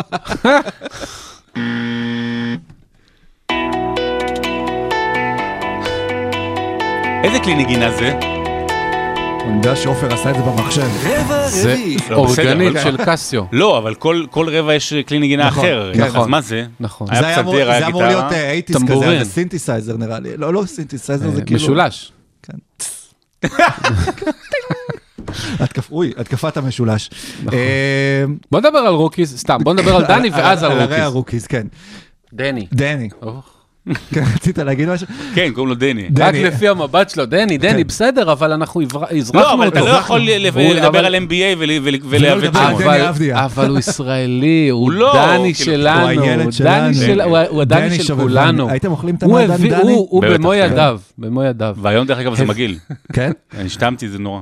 [7.24, 8.39] איזה כלי נגינה זה?
[9.40, 10.86] אני יודע שעופר עשה את זה במחשב.
[11.04, 11.96] רבע זה רביעי.
[12.10, 13.42] לא, אורגנית של קסיו.
[13.52, 15.90] לא, אבל כל כל רבע יש כלי נגינה נכון, אחר.
[15.94, 16.30] כן, אז נכון.
[16.30, 16.66] מה זה?
[16.80, 17.06] נכון.
[17.10, 18.20] היה זה היה פסנתר, היה זה אמור גיטרה.
[18.20, 19.10] להיות eighties כזה, טמבורין.
[19.10, 20.36] היה זה סינתסייזר נראה לי.
[20.36, 21.60] לא, לא סינתסייזר, זה אה, כאילו...
[21.60, 22.12] משולש.
[25.60, 27.10] התקפ- אוי, התקפת המשולש.
[27.44, 27.58] נכון.
[27.58, 30.98] אה, בוא נדבר על rookies, סתם, בוא נדבר על דני ואז על הרי rookies.
[31.04, 31.66] ה rookies, כן.
[32.32, 32.66] דני.
[32.72, 33.08] דני.
[34.14, 35.06] כן, רצית להגיד משהו?
[35.34, 36.08] כן, קוראים לו דני.
[36.10, 36.24] דני.
[36.44, 37.86] רק לפי המבט שלו, דני, דני, כן.
[37.88, 39.92] בסדר, אבל אנחנו הבר- הזרקנו לא, אבל אתה אותו.
[39.92, 42.82] לא יכול לדבר על NBA ול- ול- ולעוות שמות.
[43.34, 46.94] אבל- הוא ישראלי, הוא לא, דני כאילו, שלנו, הוא הילד דני שלנו.
[46.94, 48.14] של- הוא- הדני דני של.
[48.16, 48.70] כולנו.
[48.70, 49.92] הייתם אוכלים את המעדן דני?
[49.92, 50.56] הוא- במו כן.
[50.72, 51.76] ידיו, במו ידיו.
[51.82, 52.78] והיום דרך אגב זה מגעיל.
[53.12, 53.30] כן?
[53.58, 54.40] אני השתמתי, זה נורא.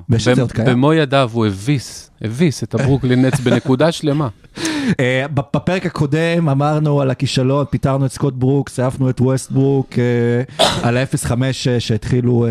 [0.65, 4.29] במו ידיו הוא הביס, הביס את הברוקלין נטס בנקודה שלמה.
[5.01, 10.69] אה, בפרק הקודם אמרנו על הכישלון, פיטרנו את סקוט ברוקס, העפנו את ווסט ברוק, אה,
[10.83, 11.33] על ה-0-5
[11.79, 12.51] שהתחילו אה,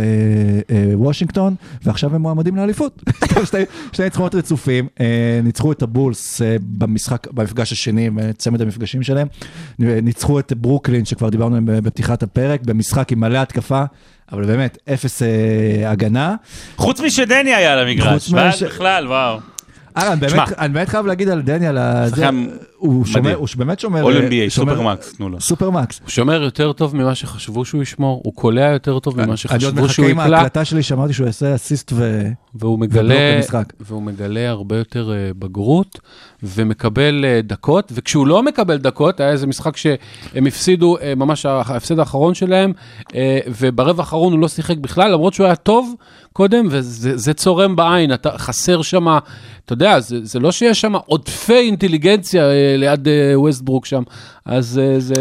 [0.71, 3.03] אה, וושינגטון, ועכשיו הם מועמדים לאליפות.
[3.49, 3.63] שני-
[3.99, 4.87] ניצחונות רצופים,
[5.43, 9.27] ניצחו את הבולס במשחק, במפגש השני, צמד המפגשים שלהם,
[9.79, 13.83] ניצחו את ברוקלין, שכבר דיברנו עליהם בפתיחת הפרק, במשחק עם מלא התקפה.
[14.31, 15.27] אבל באמת, אפס אה,
[15.91, 16.35] הגנה.
[16.77, 19.37] חוץ משדני היה על המגרש, מש- ואז בכלל, וואו.
[19.97, 20.59] אה, אני באמת.
[20.59, 22.09] אני באמת חייב להגיד על דני, על ה...
[22.09, 22.45] זה- שחקן
[22.77, 23.35] הוא שומר.
[23.35, 24.03] הוא באמת שומר...
[24.03, 25.41] all NBA, שומר- supermax, תנו לו.
[25.41, 25.99] supermax.
[26.03, 29.37] הוא שומר יותר טוב ממה שחשבו שהוא ישמור, הוא קולע יותר טוב ממה אני עוד
[29.37, 32.27] שחשבו מחכה שהוא עם יקלע, ההקלטה שלי שאמרתי שהוא יעשה אסיסט ו...
[32.55, 33.73] והוא מגלה, במשחק.
[33.79, 35.99] והוא מגלה הרבה יותר אה, בגרות,
[36.43, 41.99] ומקבל אה, דקות, וכשהוא לא מקבל דקות, היה איזה משחק שהם הפסידו, אה, ממש ההפסד
[41.99, 42.73] האחרון שלהם,
[43.47, 45.93] וברבע האחרון הוא לא שיחק בכלל, למרות שהוא היה טוב
[46.33, 49.07] קודם, וזה זה צורם בעין, אתה חסר שם,
[49.65, 52.43] אתה יודע, זה, זה לא שיש שם עודפי אינטליגנציה
[52.77, 54.03] ליד אה, ווסטברוק שם,
[54.45, 55.13] אז אה, זה...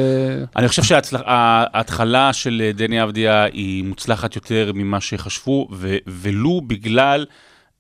[0.57, 7.27] אני חושב שההתחלה של אה, דני אבדיה היא מוצלחת יותר ממה שחשבו, ו- ולו בגלל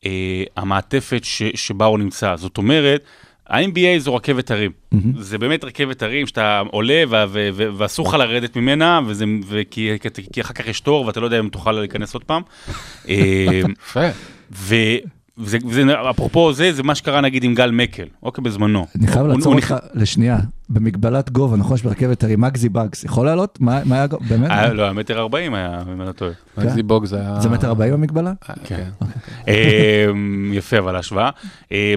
[0.07, 0.11] אה,
[0.57, 2.37] המעטפת ש- שבה הוא נמצא.
[2.37, 3.01] זאת אומרת,
[3.49, 4.71] ה-NBA זו רכבת הרים.
[5.19, 9.91] זה באמת רכבת הרים שאתה עולה ו- ו- ו- ואסור לך לרדת ממנה, וזה, וכי,
[10.33, 12.43] כי אחר כך יש תור ואתה לא יודע אם תוכל להיכנס עוד פעם.
[13.09, 14.01] אה, יפה.
[15.39, 18.87] וזה, וזה, אפרופו זה, זה מה שקרה נגיד עם גל מקל, אוקיי, בזמנו.
[18.99, 20.39] אני חייב לעצור אותך לשנייה.
[20.69, 23.59] במגבלת גובה, נכון שברכבת הרים, מגזי באגס, יכול לעלות?
[23.61, 24.07] מה מה היה...
[24.07, 24.25] גובה?
[24.29, 24.51] באמת?
[24.51, 26.33] היה, לא, היה מטר ארבעים היה, אם אני לא טועה.
[26.59, 27.41] מגזי בוג זה היה...
[27.41, 28.33] זה מטר ארבעים המגבלה?
[28.51, 28.89] אה, כן.
[29.49, 31.31] אמ, יפה, אבל ההשוואה.
[31.73, 31.95] אה,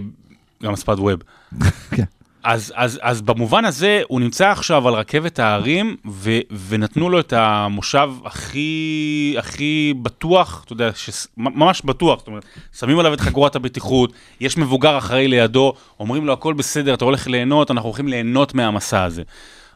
[0.64, 1.20] גם הספד ווב.
[1.96, 2.04] כן.
[2.50, 7.34] אז, אז, אז במובן הזה, הוא נמצא עכשיו על רכבת ההרים, ו, ונתנו לו את
[7.34, 12.46] המושב הכי, הכי בטוח, אתה יודע, שס, ממש בטוח, זאת אומרת,
[12.80, 17.28] שמים עליו את חגורת הבטיחות, יש מבוגר אחראי לידו, אומרים לו, הכל בסדר, אתה הולך
[17.28, 19.24] ליהנות, אנחנו הולכים ליהנות מהמסע הזה.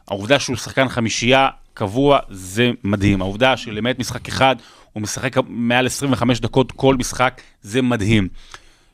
[0.08, 3.22] העובדה שהוא שחקן חמישייה קבוע, זה מדהים.
[3.22, 4.56] העובדה שלמעט משחק אחד,
[4.92, 8.28] הוא משחק מעל 25 דקות כל משחק, זה מדהים.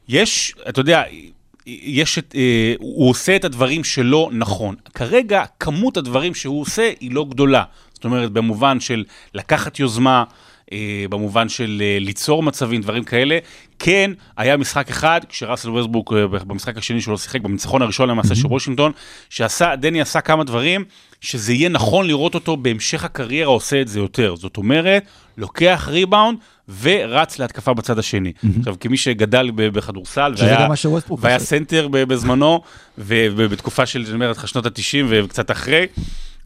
[0.08, 1.02] יש, אתה יודע,
[1.82, 4.74] יש את, אה, הוא עושה את הדברים שלו נכון.
[4.94, 7.64] כרגע, כמות הדברים שהוא עושה היא לא גדולה.
[7.94, 9.04] זאת אומרת, במובן של
[9.34, 10.24] לקחת יוזמה,
[10.72, 13.38] אה, במובן של אה, ליצור מצבים, דברים כאלה.
[13.78, 18.34] כן, היה משחק אחד, כשראסל ווסטברוק אה, במשחק השני שהוא לא שיחק, בניצחון הראשון למעשה
[18.34, 18.92] של וושינגטון,
[19.30, 20.84] שעשה, דני עשה כמה דברים,
[21.20, 24.34] שזה יהיה נכון לראות אותו בהמשך הקריירה עושה את זה יותר.
[24.36, 25.04] זאת אומרת,
[25.38, 26.38] לוקח ריבאונד
[26.82, 28.32] ורץ להתקפה בצד השני.
[28.58, 30.68] עכשיו, כמי שגדל בכדורסל, והיה-
[31.24, 31.38] והיה.
[31.38, 32.60] סנטר בזמנו,
[32.98, 35.86] ובתקופה של, אני אומר לך, שנות ה-90 וקצת אחרי,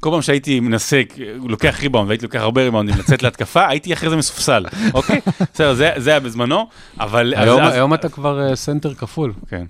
[0.00, 1.02] כל פעם שהייתי מנסה,
[1.48, 4.64] לוקח ריבאונד והייתי לוקח הרבה ריבאונדים לצאת להתקפה, הייתי אחרי זה מסופסל,
[4.94, 5.20] אוקיי?
[5.54, 6.66] בסדר, זה זה היה בזמנו,
[7.00, 7.34] אבל...
[7.36, 9.32] אז- היום- אז- היום אתה כבר אה, סנטר כפול.
[9.48, 9.64] כן.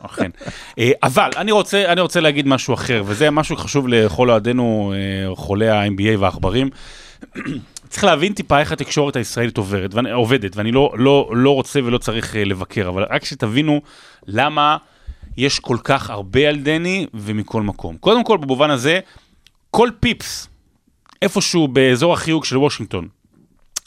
[0.00, 0.30] אכן.
[0.78, 5.36] אה, אבל אני רוצה, אני רוצה להגיד משהו אחר, וזה משהו חשוב לכל אוהדינו, אה,
[5.36, 6.70] חולי ה-NBA והעכברים.
[7.88, 11.98] צריך להבין טיפה איך התקשורת הישראלית עוברת, ואני, עובדת, ואני לא, לא, לא רוצה ולא
[11.98, 13.80] צריך אה, לבקר, אבל רק שתבינו
[14.26, 14.76] למה
[15.36, 17.96] יש כל כך הרבה על דני ומכל מקום.
[17.96, 19.00] קודם כל, במובן הזה,
[19.70, 20.48] כל פיפס,
[21.22, 23.08] איפשהו באזור החיוג של וושינגטון,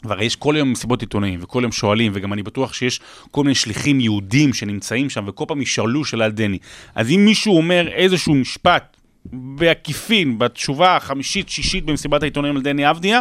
[0.04, 3.54] והרי יש כל יום מסיבות עיתונאים, וכל יום שואלים, וגם אני בטוח שיש כל מיני
[3.54, 6.58] שליחים יהודים שנמצאים שם, וכל פעם ישאלו שאלה על דני.
[6.94, 8.96] אז אם מישהו אומר איזשהו משפט
[9.32, 13.20] בעקיפין, בתשובה החמישית, שישית במסיבת העיתונאים על דני אבדיה,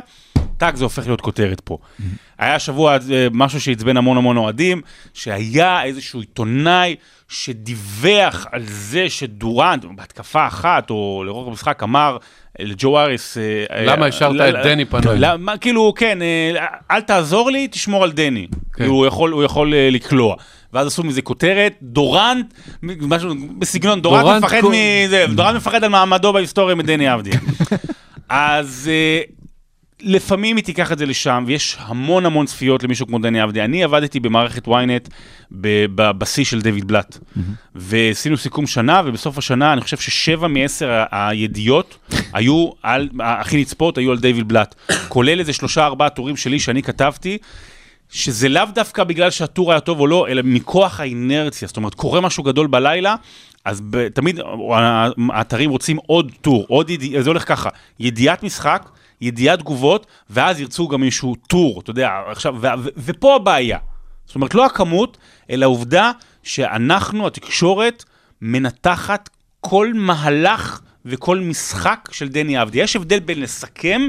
[0.57, 1.77] טאק, זה הופך להיות כותרת פה.
[2.39, 4.81] היה השבוע אה, משהו שעצבן המון המון אוהדים,
[5.13, 6.95] שהיה איזשהו עיתונאי
[7.29, 12.17] שדיווח על זה שדורנט, בהתקפה אחת, או לרוב המשחק, אמר
[12.59, 13.37] לג'ו אריס...
[13.37, 15.15] אה, למה אה, השארת לא- את דני פנוי?
[15.17, 16.19] למה, כאילו, כן,
[16.91, 18.47] אל תעזור לי, תשמור על דני.
[18.73, 18.85] כן.
[18.85, 19.05] הוא
[19.43, 20.35] יכול, לקלוע.
[20.73, 26.75] ואז עשו מזה כותרת, דורנט, משהו בסגנון, דורנט מפחד מזה, דורנט מפחד על מעמדו בהיסטוריה
[26.75, 27.39] מדני אבדיה.
[28.29, 28.89] אז
[30.01, 33.65] לפעמים היא תיקח את זה לשם, ויש המון המון צפיות למישהו כמו דני אבדיה.
[33.65, 35.09] אני עבדתי במערכת ynet
[35.51, 37.17] בשיא של דיוויד בלאט,
[37.75, 41.97] ועשינו סיכום שנה, ובסוף השנה אני חושב ששבע מעשר הידיעות
[42.33, 44.75] היו על, הכי נצפות היו על דיוויד בלאט,
[45.07, 47.37] כולל איזה שלושה ארבעה טורים שלי שאני כתבתי.
[48.09, 51.67] שזה לאו דווקא בגלל שהטור היה טוב או לא, אלא מכוח האינרציה.
[51.67, 53.15] זאת אומרת, קורה משהו גדול בלילה,
[53.65, 54.39] אז ב- תמיד
[55.29, 57.69] האתרים רוצים עוד טור, עוד ידיעה, זה הולך ככה,
[57.99, 58.89] ידיעת משחק,
[59.21, 63.77] ידיעת תגובות, ואז ירצו גם איזשהו טור, אתה יודע, עכשיו, ו- ו- ופה הבעיה.
[64.25, 65.17] זאת אומרת, לא הכמות,
[65.49, 66.11] אלא העובדה
[66.43, 68.03] שאנחנו, התקשורת,
[68.41, 69.29] מנתחת
[69.61, 72.83] כל מהלך וכל משחק של דני אבדיה.
[72.83, 74.01] יש הבדל בין לסכם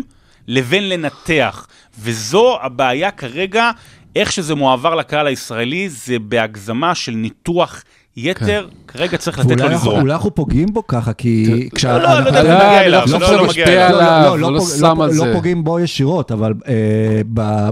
[0.46, 1.66] לבין לנתח,
[1.98, 3.70] וזו הבעיה כרגע,
[4.16, 7.84] איך שזה מועבר לקהל הישראלי, זה בהגזמה של ניתוח
[8.20, 10.00] יתר, כרגע צריך לתת לו לזרום.
[10.00, 11.68] אולי אנחנו פוגעים בו ככה, כי...
[11.84, 12.38] לא, לא, לא
[12.80, 13.88] אליו, לא לא משפיע.
[13.88, 15.32] עליו, לא, לא פוג- שם על לא זה.
[15.34, 16.74] פוגעים בו ישירות, אבל אה,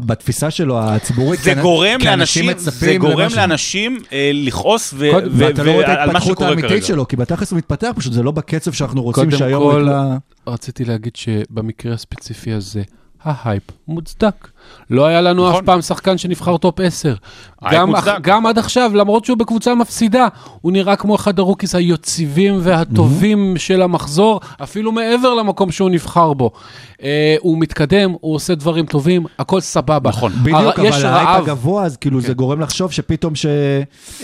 [0.07, 3.29] בתפיסה שלו הציבורית, זה גורם לאנשים, זה גורם.
[3.37, 6.71] לאנשים אה, לכעוס ו- קודם- ו- ואתה לא רואה את ועל מה ההתפתחות שקורה האמיתית
[6.71, 6.83] כרגע.
[6.87, 9.63] שלו, כי בתכלס הוא מתפתח, פשוט זה לא בקצב שאנחנו רוצים קודם שהיום...
[9.63, 10.17] כל, נקלע-
[10.53, 12.83] רציתי להגיד שבמקרה הספציפי הזה,
[13.27, 14.49] ההייפ מוצדק.
[14.91, 15.61] לא היה לנו נכון.
[15.61, 17.15] אף פעם שחקן שנבחר top 10.
[17.63, 18.19] הייפ גם, מוצדק.
[18.21, 20.29] גם עד עכשיו, למרות שהוא בקבוצה מפסידה,
[20.61, 26.33] הוא נראה כמו אחד ה rookies היציבים והטובים של המחזור, אפילו מעבר למקום שהוא נבחר
[26.33, 26.51] בו.
[27.03, 30.11] אה, הוא מתקדם, הוא עושה דברים טובים, הכל סבבה.
[30.11, 30.33] נכון.
[30.43, 33.47] בדיוק, הר- אבל יש ההייפ רעב, הגבוה, אז כאילו זה גורם לחשוב שפתאום ש...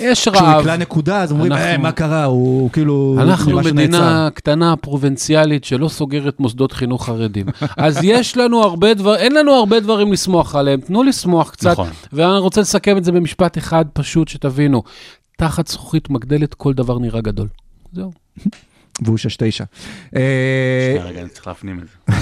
[0.00, 0.60] יש כשהוא רעב.
[0.60, 2.24] נקלע נקודה, אז אומרים, אנחנו- "אה, מה קרה?
[2.24, 3.16] הוא כאילו...
[3.20, 7.46] אנחנו נראה שנעצר." מדינה קטנה, פרובינציאלית, שלא סוגרת מוסדות חינוך חרדים.
[7.76, 10.80] אז יש לנו הרבה דברים, אין לנו הרבה דברים לשמוח עליהם.
[10.80, 11.70] תנו לשמוח קצת.
[11.70, 11.88] נכון.
[12.12, 14.82] ואני רוצה לסכם את זה במשפט אחד פשוט, שתבינו.
[15.38, 17.48] תחת זכוכית מגדלת כל דבר נראה גדול.
[17.92, 18.12] זהו.
[19.04, 19.64] והוא שש תשע.
[20.16, 20.20] אה,
[20.94, 22.14] שנייה, רגע, אני צריך להפנים את זה.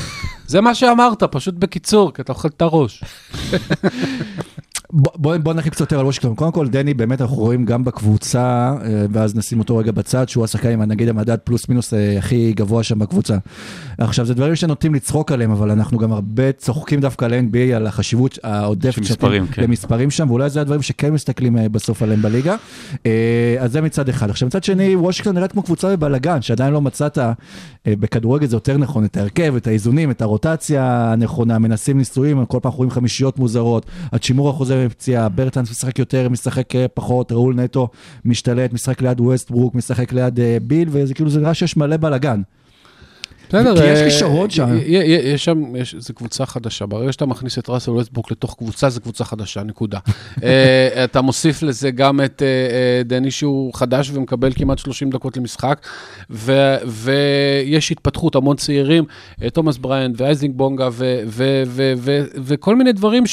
[0.46, 3.04] זה מה שאמרת, פשוט בקיצור, כי אתה אוכל את הראש.
[4.92, 6.34] בוא- בוא נרחיב קצת יותר על וושינגטון.
[6.34, 8.40] קודם כל, דני, באמת אנחנו רואים גם בקבוצה,
[8.84, 12.52] אה, ואז נשים אותו רגע בצד, שהוא השחקן עם נגיד המדד פלוס מינוס אה, הכי
[12.52, 13.36] גבוה שם בקבוצה.
[13.98, 17.86] עכשיו, זה דברים שנוטים לצחוק עליהם, אבל אנחנו גם הרבה צוחקים דווקא על ה-NBA, על
[17.86, 19.06] החשיבות העודפת שאתם-
[19.52, 19.62] כן.
[19.62, 22.56] למספרים שם, ואולי זה הדברים שכן מסתכלים אה, בסוף עליהם בליגה.
[23.60, 24.30] אז זה מצד אחד.
[24.30, 27.18] עכשיו, מצד שני, וושינגטון נראית כמו קבוצה בבלאגן, שעדיין לא מצאת,
[27.88, 30.82] בכדורגל זה יותר נכון, את ההרכב, את האיזונים, את הרוטציה
[31.12, 36.76] הנכונה, מנסים ניסויים, כל פעם רואים חמישיות מוזרות, הצ'ימור החוזר מפציעה, ברטנס משחק יותר, משחק
[36.76, 37.88] אה, פחות, ראול נטו
[38.24, 42.42] משתלט, משחק ליד ווסטברוק, משחק ליד אה, ביל, וזה כאילו, זה נראה שיש מלא בלאגן.
[43.50, 43.76] בסדר.
[43.76, 44.78] כי יש אה, כישרון שם.
[44.86, 45.62] יש שם,
[45.98, 46.86] זו קבוצה חדשה.
[46.86, 49.98] ברגע שאתה מכניס את ראסל ווסטברוק לתוך קבוצה, זו קבוצה חדשה, נקודה.
[50.42, 55.86] אה, אתה מוסיף לזה גם את אה, דני שהוא חדש ומקבל כמעט 30 דקות למשחק,
[56.86, 59.04] ויש התפתחות, המון צעירים,
[59.52, 60.88] תומאס בריינט ואייזיק בונגה
[62.34, 63.24] וכל מיני דברים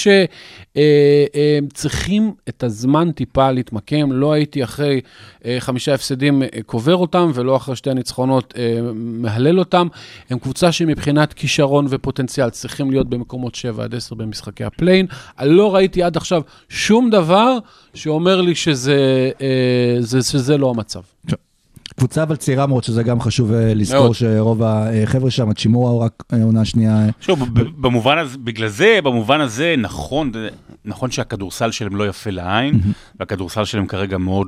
[0.74, 4.11] שצריכים את הזמן טיפה להתמקם.
[4.11, 5.01] לא הייתי אחרי
[5.59, 8.53] חמישה הפסדים קובר אותם, ולא אחרי שתי הניצחונות
[8.93, 9.88] מהלל אותם.
[10.29, 15.05] הם קבוצה שמבחינת כישרון ופוטנציאל צריכים להיות במקומות 7 עד 10 במשחקי ה play-in.
[15.39, 17.57] אני לא ראיתי עד עכשיו שום דבר
[17.93, 21.01] שאומר לי שזה, אה, זה, שזה לא המצב.
[21.97, 24.13] קבוצה אבל צעירה מאוד, שזה גם חשוב אה, לזכור מאוד.
[24.15, 27.05] שרוב החבר'ה שם, האצ'ימורה הוא רק אה, עונה שנייה.
[27.05, 27.39] אה, שוב,
[27.81, 30.31] במובן הזה, בגלל זה, במובן הזה, נכון,
[30.85, 32.79] נכון שהכדורסל שלהם לא יפה לעין,
[33.19, 34.47] והכדורסל שלהם כרגע מאוד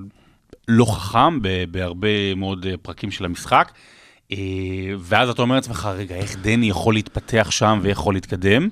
[0.68, 1.40] לא חכם
[1.72, 3.72] בהרבה מאוד אה, פרקים של המשחק.
[4.32, 4.38] אה,
[5.00, 8.68] ואז אתה אומר לעצמך, רגע, איך דני יכול להתפתח שם ויכול להתקדם?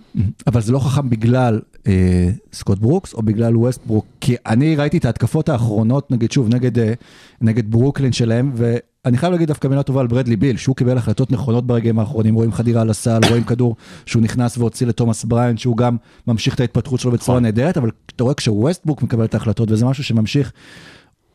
[0.47, 5.05] אבל זה לא חכם בגלל אה, סקוט ברוקס או בגלל ווסטברוק, כי אני ראיתי את
[5.05, 6.93] ההתקפות האחרונות, נגיד שוב, נגד, אה,
[7.41, 11.31] נגד ברוקלין שלהם, ואני חייב להגיד דווקא מילה טובה על ברדלי ביל, שהוא קיבל החלטות
[11.31, 15.97] נכונות ברגעים האחרונים, רואים חדירה לסל, רואים כדור שהוא נכנס והוציא לתומאס בריינט, שהוא גם
[16.27, 17.43] ממשיך את ההתפתחות שלו בצורה נכון.
[17.43, 20.51] נהדרת, אבל אתה רואה כשווסטברוק מקבל את ההחלטות, וזה משהו שממשיך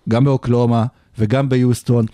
[0.09, 0.85] גם באוקלהומה
[1.19, 2.07] וגם ביוסטון.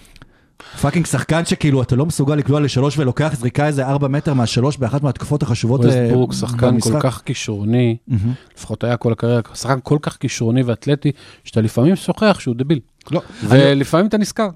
[0.80, 5.02] fucking שחקן שכאילו אתה לא מסוגל לקלוע לשלוש ולוקח זריקה איזה ארבע מטר מהשלוש באחת
[5.02, 7.02] מהתקפות החשובות אה, ווסטברוק שחקן כל במשחק.
[7.02, 7.96] כך כישרוני,
[8.56, 11.12] לפחות היה כל הקריירה, שחקן כל כך כישרוני ואתלטי,
[11.44, 12.80] שאתה לפעמים שוכח שהוא דביל.
[13.12, 14.48] לא, ולפעמים אתה נזכר.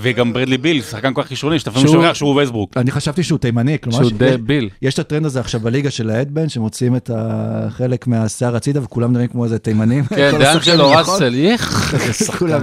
[0.00, 2.76] וגם ברדלי ביל, שחקן כל כך כישרוני, שאתה לפעמים שהוא- שוכח שהוא ווסטברוק.
[2.76, 4.68] אני חשבתי שהוא תימני, כלומר, שהוא דביל.
[4.82, 9.12] יש את הטרנד הזה עכשיו בליגה של ה headband, שמוציאים את החלק מהשיער הצידה וכולם
[9.12, 10.04] נראים כמו איזה תימנים.
[10.04, 11.14] כן, דאנג'לו השחקנים, נכון?
[11.14, 11.34] ראסל,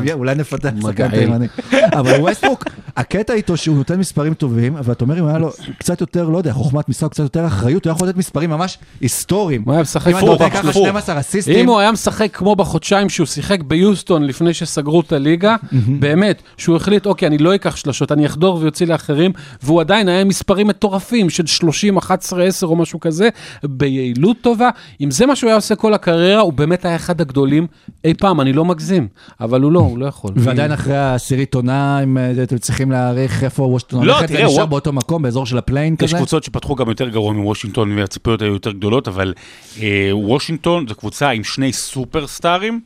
[0.05, 1.07] יא, אולי נפתח שחקן.
[1.11, 1.47] תימני.
[1.93, 2.64] אבל ווסטברוק,
[2.97, 5.49] הקטע איתו שהוא נותן מספרים טובים, ואתה אומר אם היה לו
[5.80, 9.61] קצת יותר, לא יודע, חוכמת משחק, קצת יותר אחריות, הוא יכול לתת מספרים ממש היסטוריים.
[9.66, 10.88] הוא היה משחק אם אתה הפוך, נותן ככה הפוך.
[10.88, 15.56] 12 אסיסטים, אם הוא היה משחק כמו בחודשיים שהוא שיחק ביוסטון לפני שסגרו את הליגה,
[15.99, 19.32] באמת, שהוא החליט, אוקיי, אני לא אקח שלשות, אני אחדור ויוציא לאחרים,
[19.64, 23.30] והוא עדיין היה עם מספרים מטורפים של 30, 11, 10 או משהו כזה,
[23.64, 24.70] ביעילות טובה.
[25.01, 27.68] אם זה מה שהוא היה עושה כל הקריירה, הוא באמת היה אחד הגדולים
[28.06, 29.08] אי פעם, אני לא מגזים,
[29.41, 30.32] אבל הוא לא, הוא לא יכול.
[30.43, 34.68] ועדיין אחרי העשירית עונה, אם אה, אתם צריכים להעריך איפה וושינגטון לא, הולכת, ונשאר וו-
[34.68, 36.18] באותו מקום, באזור של ה play-in יש כזה.
[36.18, 39.34] קבוצות שפתחו גם יותר גרוע מוושינגטון והציפיות היו יותר גדולות, אבל
[39.82, 42.80] אה, וושינגטון זו קבוצה עם שני סופרסטארים,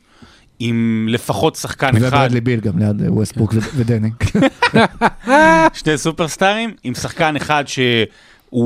[0.60, 4.10] עם לפחות שחקן אחד, וברדלי ביל גם ליד אה, ווסטברוק ו- ודני.
[5.78, 7.84] שני סופרסטארים, עם שחקן אחד שהוא
[8.54, 8.60] אה,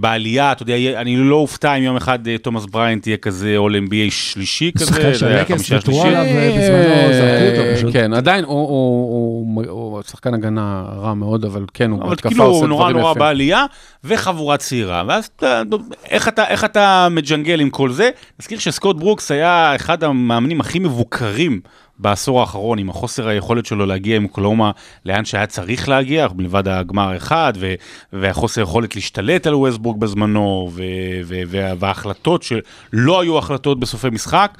[0.00, 3.88] בעלייה, אתה יודע, אני לא אופתע אם יום אחד אה, תומאס בריינט יהיה כזה all
[3.88, 6.00] NBA שלישי כזה, שחקן שהלייקרס שלישי.
[6.00, 6.24] עליו.
[6.24, 7.92] בזמנו זרקו אותו פשוט.
[7.92, 12.28] כן, עדיין, הוא- הוא הוא- הוא שחקן הגנה רע מאוד, אבל כן, הוא אבל בהתקפה
[12.28, 13.20] כאילו עושה הוא נורא דברים נורא יפים.
[13.20, 13.64] בעלייה,
[14.04, 15.02] וחבורה צעירה.
[15.08, 15.62] ואז אתה,
[16.10, 18.10] איך אתה, איך אתה מג'נגל עם כל זה?
[18.40, 21.60] נזכיר שסקוט ברוקס היה אחד המאמנים הכי מבוקרים
[22.02, 24.70] בעשור האחרון, עם החוסר היכולת שלו להגיע עם אוקלהומה
[25.06, 27.74] לאן שהיה צריך להגיע, מלבד הגמר האחד, ו,
[28.12, 30.82] והחוסר יכולת להשתלט על ווסטבורג בזמנו, ו,
[31.24, 34.58] ו, וה- וההחלטות שלא היו החלטות בסופי משחק.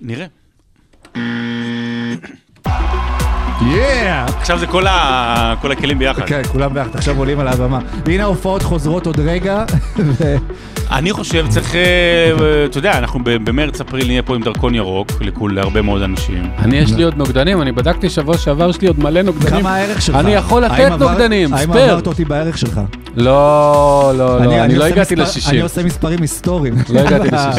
[0.00, 0.26] נראה.
[3.74, 4.24] יאה!
[4.26, 6.22] עכשיו זה כל, ה, כל הכלים ביחד.
[6.26, 7.78] כן, כולם ביחד, עכשיו עולים על הבמה.
[8.06, 9.64] והנה ההופעות חוזרות עוד רגע.
[10.94, 11.80] אני חושב, צריך, אה,
[12.64, 16.50] אתה יודע, אנחנו במרץ, אפריל נהיה פה עם דרכון ירוק לכול, להרבה מאוד אנשים.
[16.58, 19.60] אני, יש לי עוד נוגדנים, אני בדקתי שבוע שעבר, יש לי עוד מלא נוגדנים.
[19.60, 20.16] כמה הערך שלך?
[20.16, 21.90] אני יכול האם לתת נוגדנים, האם ספייר.
[21.92, 22.80] עברת אותי בערך שלך?
[23.16, 25.62] לא, לא, לא, אני לא הגעתי מספר- אני ל-60.
[25.62, 26.74] עושה מספרים היסטוריים.
[26.90, 27.58] לא הגעתי ל-60.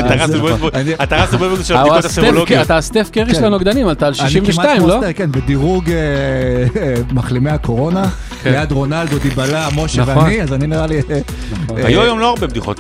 [1.04, 2.62] אתה רס בבויסבורג של אה, הבדיקות הסטף- הסרולוגיות.
[2.66, 3.46] אתה הסטף קרי של כן.
[3.46, 4.98] הנוגדנים, אתה על אני כמעט 62, כמו לא?
[5.02, 5.96] סטר, כן, בדירוג אה,
[6.82, 8.04] אה, מחלימי הקורונה,
[8.46, 10.12] ליד רונלדו, דיבלה, משה כן.
[10.12, 10.24] נכון.
[10.24, 10.96] ואני, אז אני נראה לי...
[11.10, 11.20] אה,
[11.78, 12.80] אה, היו היום לא הרבה בדיחות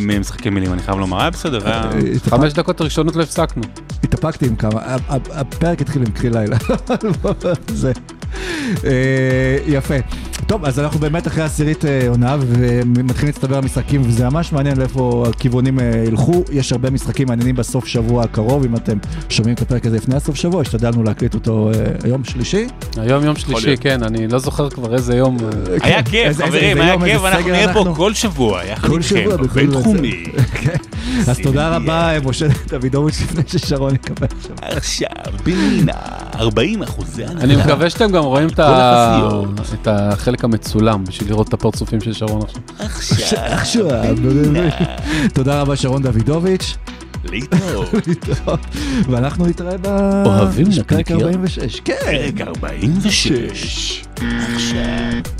[0.00, 1.90] ממשחקי מילים, אני חייב לומר, היה בסדר, היה...
[2.28, 3.62] חמש דקות ראשונות לא הפסקנו.
[4.04, 4.80] התאפקתי עם כמה,
[5.30, 6.56] הפרק התחיל עם קרי לילה.
[7.68, 7.92] זה.
[8.84, 9.94] אה, יפה.
[10.46, 15.24] טוב, אז אנחנו באמת אחרי עשירית אה, עונה ומתחילים להצטבר המשחקים וזה ממש מעניין לאיפה
[15.28, 16.44] הכיוונים אה, ילכו.
[16.52, 20.36] יש הרבה משחקים מעניינים בסוף שבוע הקרוב, אם אתם שומעים את הפרק הזה לפני הסוף
[20.36, 21.70] שבוע, השתדלנו להקליט אותו
[22.04, 22.66] היום שלישי.
[22.96, 23.76] היום יום שלישי.
[23.76, 25.36] כן, אני לא זוכר כבר איזה יום.
[25.82, 27.92] היה כיף, חברים, היה יום, כיף, אנחנו נהיה פה.
[27.96, 30.24] כל שבוע, יחד כל איתכם, בבינתחומי.
[30.62, 30.91] כן.
[31.28, 34.56] אז תודה רבה, משה דוידוביץ', לפני ששרון יקבל עכשיו.
[34.60, 35.08] עכשיו,
[35.44, 35.92] בנינה,
[36.34, 37.44] 40 אחוזי הנחה.
[37.44, 38.48] אני מקווה שאתם גם רואים
[39.82, 42.62] את החלק המצולם, בשביל לראות את הפרצופים של שרון עכשיו.
[42.78, 43.86] עכשיו, עכשיו,
[45.34, 46.76] תודה רבה שרון דוידוביץ'.
[47.24, 47.94] להתראות.
[49.10, 49.76] ואנחנו נתראה
[50.24, 51.22] אוהבים בפרק נקניקיות?
[51.22, 51.80] 46.
[51.80, 51.94] כן.
[52.04, 54.04] פרק 46.
[54.24, 55.32] עכשיו.